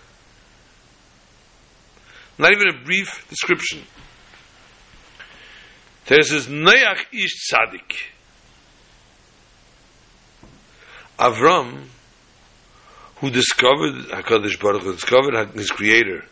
[2.38, 3.82] Not even a brief description.
[6.06, 8.15] There says, Noach ish tzaddik.
[11.18, 11.84] Avram,
[13.16, 16.24] who discovered Hakadosh Baruch Hu, discovered his Creator.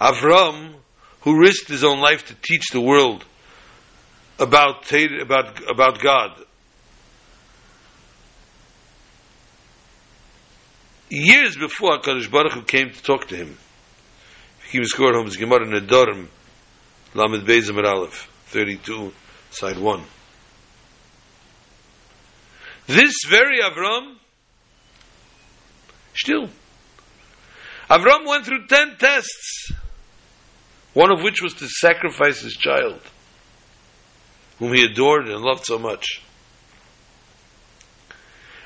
[0.00, 0.74] Avram,
[1.20, 3.24] who risked his own life to teach the world
[4.38, 4.90] about
[5.20, 6.32] about about God.
[11.08, 13.56] Years before Hakadosh Baruch Hu came to talk to him,
[14.70, 16.26] he was scored home his Gemara Nedarim,
[17.14, 18.28] Lamed Beis Aleph.
[18.46, 19.12] 32,
[19.50, 20.02] side 1.
[22.86, 24.16] This very Avram,
[26.14, 26.48] still,
[27.88, 29.72] Avram went through 10 tests,
[30.94, 33.00] one of which was to sacrifice his child,
[34.58, 36.22] whom he adored and loved so much.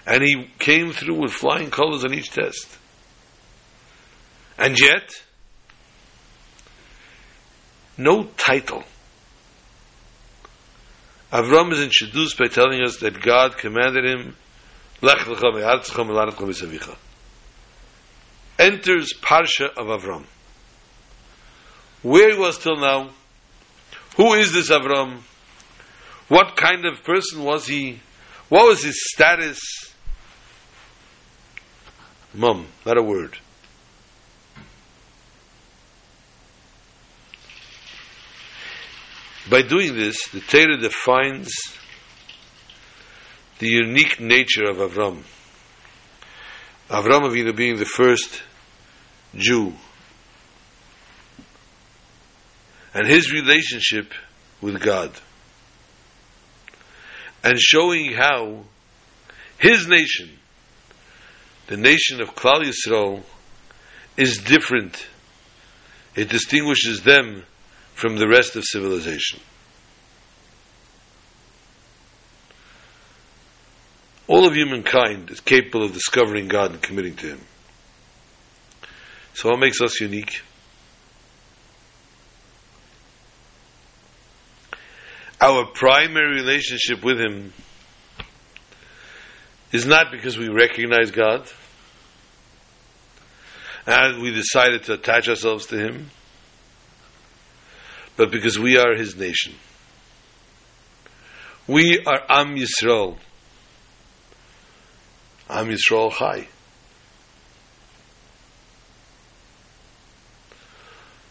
[0.06, 2.78] And he came through with flying colors on each test.
[4.56, 5.10] And yet,
[7.98, 8.84] no title.
[11.32, 14.36] Avram is introduced by telling us that God commanded him,
[18.58, 20.24] Enters Parsha of Avram.
[22.02, 23.10] Where he was till now,
[24.16, 25.18] who is this Avram?
[26.28, 28.00] What kind of person was he?
[28.48, 29.60] What was his status?
[32.32, 33.38] Mum, not a word.
[39.48, 41.52] By doing this, the Torah defines
[43.60, 45.22] the unique nature of Avram.
[46.90, 48.42] Avram Avinu being the first
[49.36, 49.72] Jew,
[52.92, 54.12] and his relationship
[54.60, 55.12] with God,
[57.44, 58.64] and showing how
[59.58, 60.30] his nation,
[61.68, 63.22] the nation of Klal Yisrael,
[64.16, 65.06] is different.
[66.16, 67.44] It distinguishes them
[67.96, 69.40] from the rest of civilization.
[74.28, 77.40] All of humankind is capable of discovering God and committing to Him.
[79.32, 80.42] So what makes us unique?
[85.40, 87.54] Our primary relationship with Him
[89.72, 91.50] is not because we recognize God
[93.86, 96.10] and we decided to attach ourselves to Him
[98.16, 99.54] but because we are his nation.
[101.66, 103.18] We are Am Yisrael.
[105.50, 106.48] Am Yisrael Chai.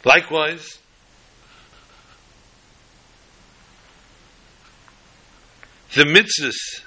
[0.03, 0.77] Likewise,
[5.95, 6.83] the mitzvahs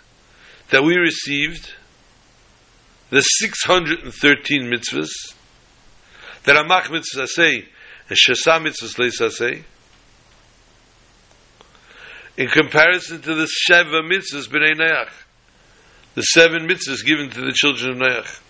[0.70, 1.72] that we received,
[3.10, 5.34] the 613 mitzvahs,
[6.44, 7.66] that are Amach mitzvahs say,
[8.08, 9.64] and Shasa mitzvahs say,
[12.38, 15.10] in comparison to the Sheva mitzvahs b'nei Neach,
[16.14, 18.40] the seven mitzvahs given to the children of Neach.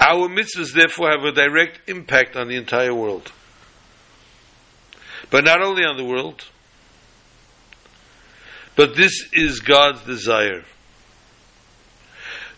[0.00, 3.30] Our mitzvahs therefore have a direct impact on the entire world.
[5.28, 6.42] But not only on the world,
[8.74, 10.64] but this is God's desire.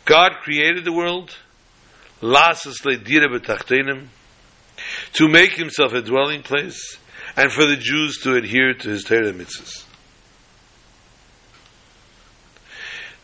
[0.04, 1.36] God created the world,
[5.14, 6.98] to make himself a dwelling place,
[7.38, 9.84] and for the Jews to adhere to his Torah mitzvahs.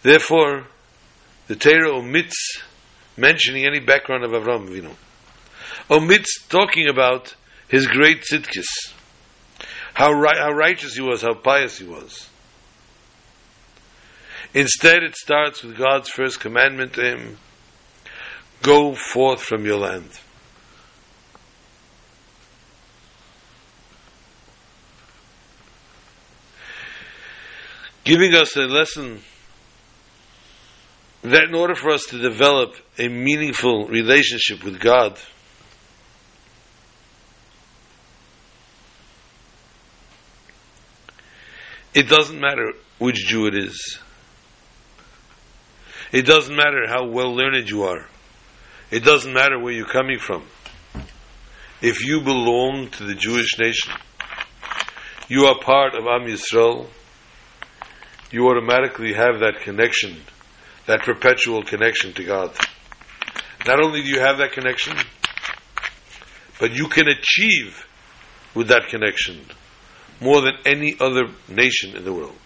[0.02, 0.68] Therefore,
[1.48, 2.62] the Torah omits
[3.16, 4.94] mentioning any background of Avram Avinu.
[5.90, 7.34] Omits talking about
[7.66, 8.92] his great tzidkis,
[9.94, 12.28] how, ri- how righteous he was, how pious he was.
[14.54, 17.38] Instead, it starts with God's first commandment to him
[18.62, 20.08] Go forth from your land.
[28.04, 29.20] Giving us a lesson
[31.22, 35.18] that in order for us to develop a meaningful relationship with God,
[41.94, 43.98] it doesn't matter which Jew it is.
[46.12, 48.06] It doesn't matter how well learned you are.
[48.90, 50.44] It doesn't matter where you're coming from.
[51.80, 53.92] If you belong to the Jewish nation,
[55.28, 56.86] you are part of Am Yisrael,
[58.30, 60.16] you automatically have that connection,
[60.86, 62.56] that perpetual connection to God.
[63.66, 64.96] Not only do you have that connection,
[66.60, 67.86] but you can achieve
[68.54, 69.46] with that connection
[70.20, 72.36] more than any other nation in the world.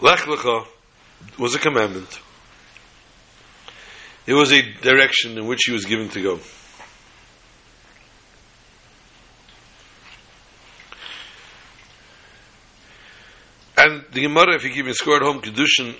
[0.00, 0.66] Lech Lecha
[1.38, 2.20] was a commandment.
[4.26, 6.40] It was a direction in which he was given to go.
[13.76, 15.96] And the Gemara, if you keep score at home, Kedushin,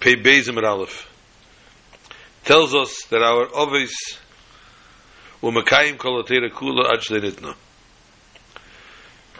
[0.00, 1.08] Pei Bezim Aleph,
[2.44, 3.94] tells us that our Ovis
[5.40, 7.56] were Makayim Kol Kula Aj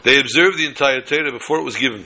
[0.04, 2.04] They observed the entire Torah before it was given.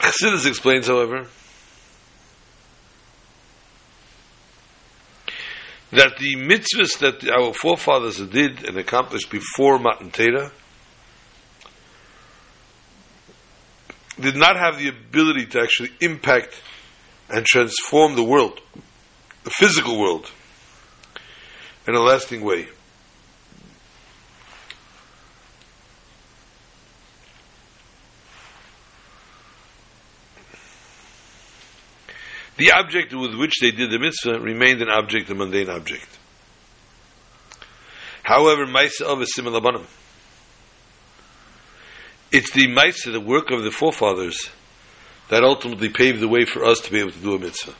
[0.00, 1.26] Chassidus explains, however,
[5.92, 10.52] that the mitzvahs that our forefathers did and accomplished before Matan Torah
[14.20, 16.60] did not have the ability to actually impact
[17.28, 18.60] and transform the world,
[19.44, 20.30] the physical world,
[21.88, 22.68] in a lasting way.
[32.60, 36.06] The object with which they did the mitzvah remained an object, a mundane object.
[38.22, 39.86] However, Maisa of a similar banim.
[42.30, 44.50] It's the Maisa, the work of the forefathers,
[45.30, 47.72] that ultimately paved the way for us to be able to do a mitzvah.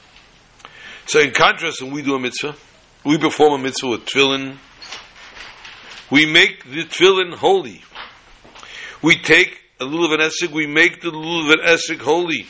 [1.05, 2.57] So, in contrast, when we do a mitzvah,
[3.05, 4.57] we perform a mitzvah with tefillin.
[6.11, 7.83] We make the tefillin holy.
[9.03, 12.47] We take a lulav and esrog, we make the lulav and esrog holy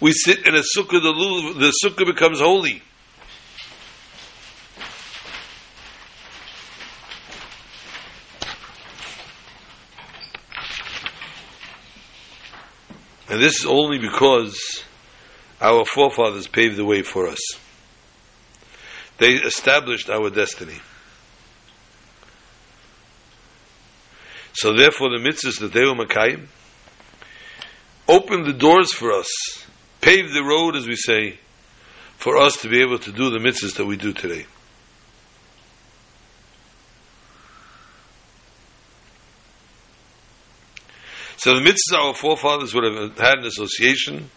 [0.00, 2.82] we sit in a sukkah, the, the sukkah becomes holy.
[13.28, 14.84] And this is only because
[15.60, 17.38] our forefathers paved the way for us.
[19.18, 20.78] They established our destiny.
[24.54, 26.46] So therefore the mitzvahs that they were Makayim
[28.08, 29.67] opened the doors for us
[30.00, 31.38] paved the road, as we say,
[32.16, 34.46] for us to be able to do the mitzvahs that we do today.
[41.36, 44.30] So the mitzvahs our forefathers would have had an association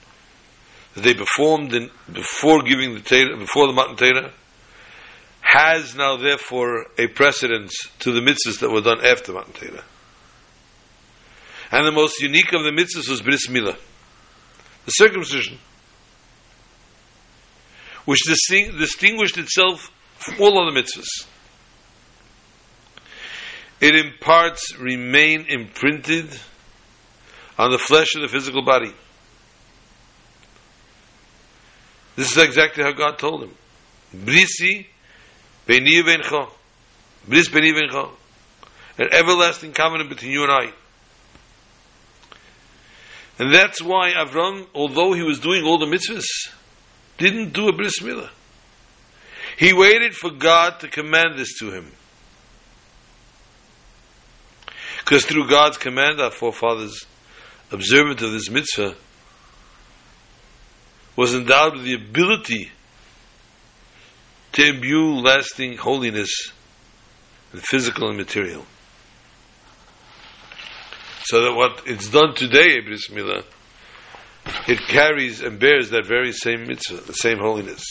[0.93, 4.32] that they performed in, before giving the Torah, before the Matan Torah,
[5.41, 9.84] has now therefore a precedence to the mitzvahs that were done after Matan Torah.
[11.72, 13.78] And the most unique of the mitzvahs was Bris Milah
[14.91, 15.57] the circumcision,
[18.05, 21.27] which distinguished itself from all other mitzvahs.
[23.79, 26.39] It in parts remain imprinted
[27.57, 28.93] on the flesh of the physical body.
[32.15, 33.55] This is exactly how God told him.
[34.15, 34.85] Brisi
[35.65, 36.49] beni vencha.
[37.27, 38.09] Bris beni vencha.
[38.97, 40.73] An everlasting covenant between you and I.
[43.41, 46.53] And that's why Avram, although he was doing all the mitzvahs,
[47.17, 48.29] didn't do a bris milah.
[49.57, 51.91] He waited for God to command this to him.
[54.99, 57.07] Because through God's command, our forefathers,
[57.71, 58.93] observant of this mitzvah,
[61.15, 62.69] was endowed with the ability
[64.51, 66.51] to imbue lasting holiness
[67.53, 68.67] in physical and material.
[71.32, 73.45] So that what it's done today, Bris Milah,
[74.67, 77.86] it carries and bears that very same mitzvah, the same holiness.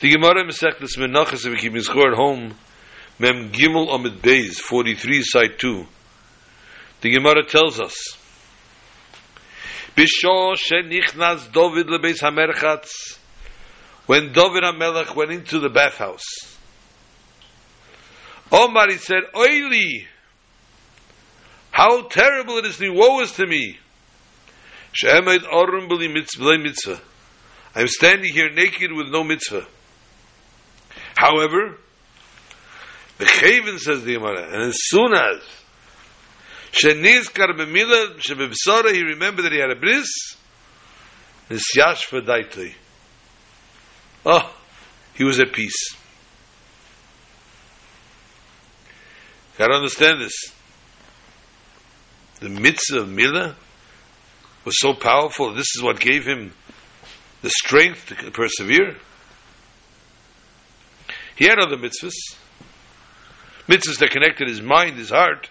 [0.00, 2.54] The Gemara Masechtas Menachas, if we keep score at home,
[3.18, 5.84] Mem Gimel Amid Beis, 43, side 2.
[7.02, 8.16] The Gemara tells us,
[9.94, 13.18] Bisho shenichnas David lebeis hamerchatz,
[14.06, 16.24] when David HaMelech went into the bathhouse,
[18.50, 20.06] Omar, he said, Oili,
[21.78, 23.78] how terrible it is to woe is to me.
[27.76, 29.64] I'm standing here naked with no mitzvah.
[31.14, 31.78] However,
[33.18, 35.40] the Chaven says the Gemara, and as soon as
[36.72, 40.34] Shenizkar b'mila shebebsara, he remembered that he had a bris,
[41.48, 42.74] nisyash v'daitoi.
[44.26, 44.52] Oh, ah,
[45.14, 45.94] he was at peace.
[49.56, 50.57] Got to understand this
[52.40, 53.54] the mitzvah of Milah
[54.64, 55.54] was so powerful.
[55.54, 56.52] This is what gave him
[57.42, 58.96] the strength to persevere.
[61.36, 62.36] He had other mitzvahs,
[63.68, 65.50] mitzvahs that connected his mind, his heart.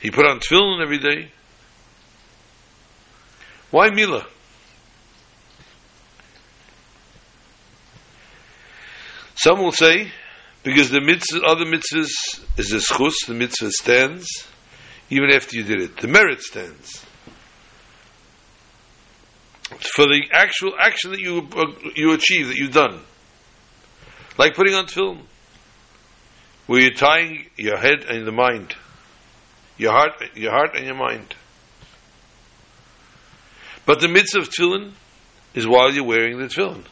[0.00, 1.32] He put on tefillin every day.
[3.70, 4.26] Why Milah?
[9.34, 10.12] Some will say
[10.66, 12.10] because the mitzvah, other mitzvahs
[12.58, 14.26] is a schus, the mitzvah stands,
[15.10, 15.96] even after you did it.
[15.98, 17.06] The merit stands.
[19.94, 22.98] For the actual action that you, uh, you achieve, that you've done.
[24.38, 25.28] Like putting on film,
[26.66, 28.74] where you're tying your head and the mind.
[29.78, 31.36] Your heart, your heart and your mind.
[33.84, 34.94] But the mitzvah of tefillin
[35.54, 36.86] is while you're wearing the tefillin.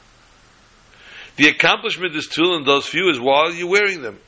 [1.37, 4.18] The accomplishment this tefillin for you is while you're wearing them.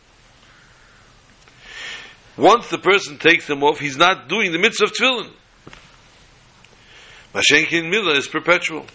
[2.37, 5.31] Once the person takes them off, he's not doing the mitzvah of tefillin.
[7.33, 8.87] Mashenkin Milah is perpetual.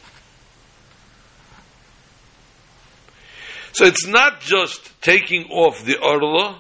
[3.74, 6.60] So it's not just taking off the orla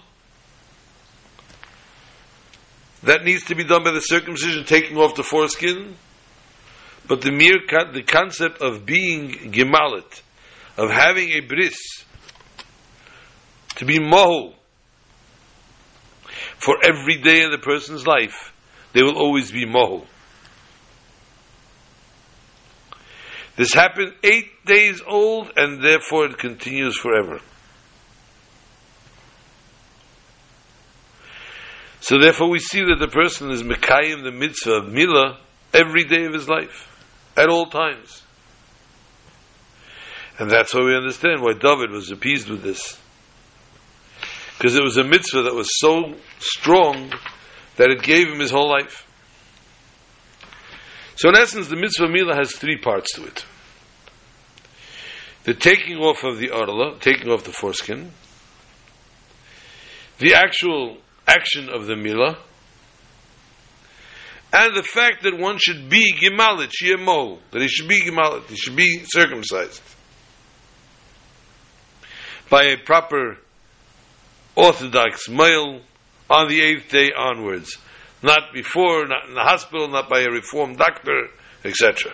[3.04, 5.96] that needs to be done by the circumcision, taking off the foreskin,
[7.08, 10.22] but the mere con- the concept of being gemalit,
[10.78, 11.78] of having a bris,
[13.76, 14.54] to be mohol,
[16.58, 18.54] for every day in the person's life,
[18.94, 20.06] they will always be mohol.
[23.56, 27.40] This happened eight days old, and therefore it continues forever.
[32.00, 35.38] So therefore we see that the person is Mekayim the mitzvah of Milah
[35.74, 36.88] every day of his life,
[37.38, 38.24] at all times.
[40.42, 43.00] And that's why we understand why David was appeased with this.
[44.58, 47.14] Because it was a mitzvah that was so strong
[47.78, 49.06] that it gave him his whole life.
[51.16, 53.46] So in essence, the mitzvah Milah has three parts to it.
[55.44, 58.10] The taking off of the arla, taking off the foreskin,
[60.18, 62.38] the actual action of the milah,
[64.52, 68.56] and the fact that one should be gemalit, shiemol, that he should be gemalit, he
[68.56, 69.82] should be circumcised
[72.52, 73.38] by a proper
[74.56, 75.80] orthodox male
[76.30, 77.78] on the eighth day onwards,
[78.22, 81.30] not before, not in the hospital, not by a reformed doctor,
[81.64, 82.14] etc.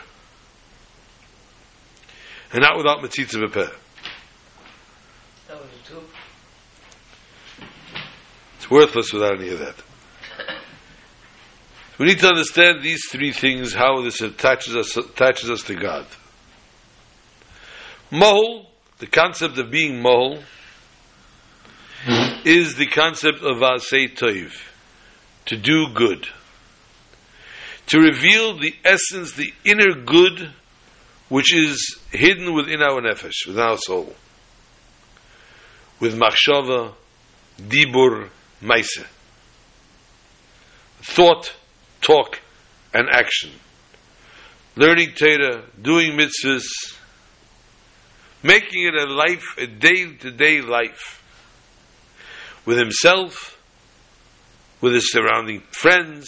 [2.54, 3.74] And not without metzitzah b'peh.
[5.48, 6.02] That was a two.
[8.58, 9.76] It's worthless without any of that.
[11.98, 16.06] We need to understand these three things, how this attaches us, attaches us to God.
[18.12, 18.68] Mohol,
[19.00, 20.44] the concept of being mohol,
[22.46, 24.54] is the concept of asay toiv,
[25.46, 26.28] to do good.
[27.88, 30.52] To reveal the essence, the inner good,
[31.30, 34.14] which is hidden within our nefesh, within our soul.
[36.00, 36.94] With machshava,
[37.60, 38.30] dibur,
[38.62, 39.04] maise.
[41.02, 41.54] Thought,
[42.02, 42.42] talk,
[42.94, 43.52] and action.
[44.76, 46.97] Learning Torah, doing mitzvahs,
[48.48, 51.22] making it a life, a day-to-day life.
[52.66, 53.62] With himself,
[54.82, 56.28] with his surrounding friends,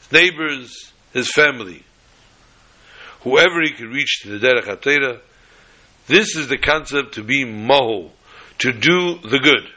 [0.00, 1.82] his neighbors, his family.
[3.20, 5.20] Whoever he could reach to the Derech HaTorah,
[6.06, 8.10] this is the concept to be moho,
[8.58, 9.68] to do the good.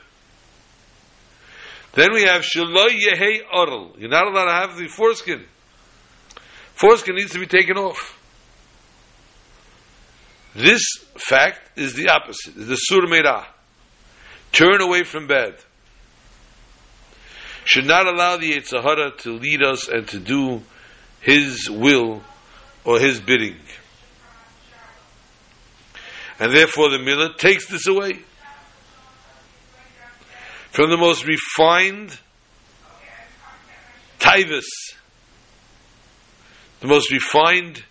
[1.94, 3.96] Then we have Shaloi Yehei Oral.
[3.98, 5.44] You're not allowed to have the foreskin.
[6.76, 8.19] Foreskin needs to be taken off.
[10.56, 10.82] This
[11.16, 13.46] fact is the opposite, the Sur Meirah.
[14.52, 15.56] Turn away from bad.
[17.66, 20.64] Should not allow the Yetzer Hara to lead us and to do
[21.22, 22.24] his will
[22.84, 23.58] or his bidding.
[26.40, 28.20] And therefore the Milah takes this away
[30.72, 32.18] from the most refined
[34.20, 34.66] tivus,
[36.80, 37.84] the most refined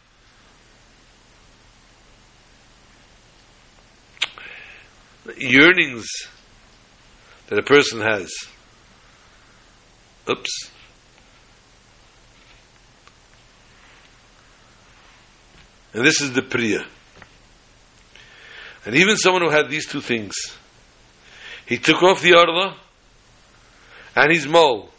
[5.37, 6.09] yearnings
[7.49, 8.33] that a person has.
[10.29, 10.71] Oops.
[15.95, 16.87] And this is the Priya.
[18.85, 20.35] And even someone who had these two things,
[21.67, 22.77] he took off the Arla
[24.15, 24.91] and his mole.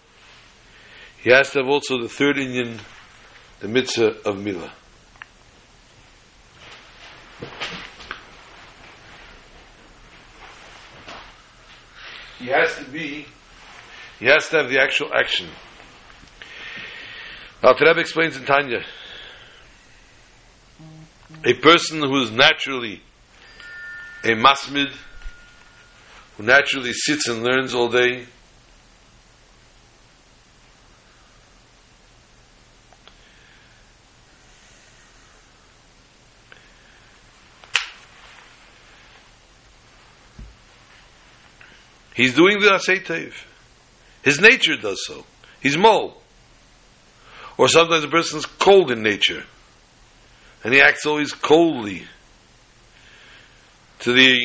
[1.21, 2.79] He has to have also the third Indian,
[3.59, 4.71] the mitzvah of Milah.
[12.39, 13.25] He has to be,
[14.17, 15.47] he has to have the actual action.
[17.61, 18.83] Now, Rebbe explains in Tanya,
[21.43, 23.01] a person who is naturally
[24.23, 24.93] a masmid,
[26.37, 28.25] who naturally sits and learns all day,
[42.19, 43.33] He's doing the Asay
[44.23, 45.23] His nature does so.
[45.61, 46.21] He's mole.
[47.57, 49.45] Or sometimes a person's cold in nature.
[50.61, 52.03] And he acts always coldly
[53.99, 54.37] to the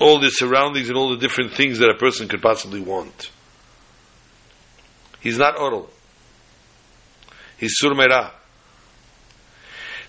[0.00, 3.30] all the surroundings and all the different things that a person could possibly want.
[5.20, 5.90] He's not oral.
[7.56, 8.32] He's surmera.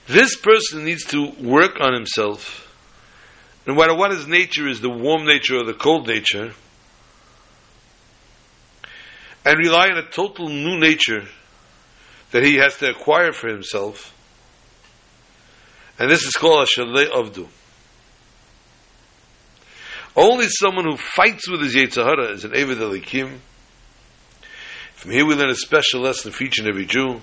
[0.08, 2.76] This person needs to work on himself.
[3.68, 6.54] No matter what his nature is, the warm nature or the cold nature,
[9.46, 11.26] and rely on a total new nature
[12.32, 14.14] that he has to acquire for himself.
[16.00, 17.48] And this is called a Shalei Avdu.
[20.16, 23.40] Only someone who fights with his Yetzer Hara is an Eved Elikim.
[24.96, 27.20] From here we learn a special lesson for each and every Jew.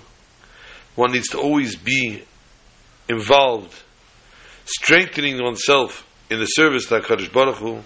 [0.97, 2.23] One needs to always be
[3.09, 3.75] involved,
[4.65, 7.83] strengthening oneself in the service to HaKadosh Baruch Hu,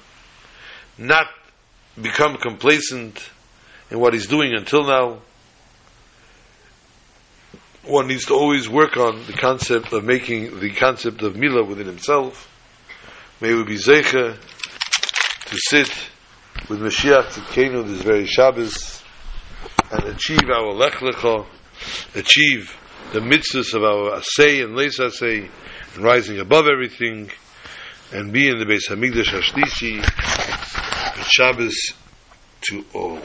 [0.98, 1.26] not
[2.00, 3.30] become complacent
[3.94, 5.20] in what he's doing until now.
[7.84, 11.86] One needs to always work on the concept of making the concept of Mila within
[11.86, 12.50] himself.
[13.40, 14.36] May we be Zeicha
[15.44, 15.88] to sit
[16.68, 19.00] with Mashiach Tzidkenu this very Shabbos
[19.92, 21.46] and achieve our Lech Lecha,
[22.16, 22.76] achieve
[23.12, 25.48] the mitzvahs of our Asay and Leis Asay,
[25.94, 27.30] and rising above everything,
[28.12, 30.02] and be in the Beis Hamikdash Hashlishi,
[31.30, 31.76] Shabbos
[32.62, 33.20] to all.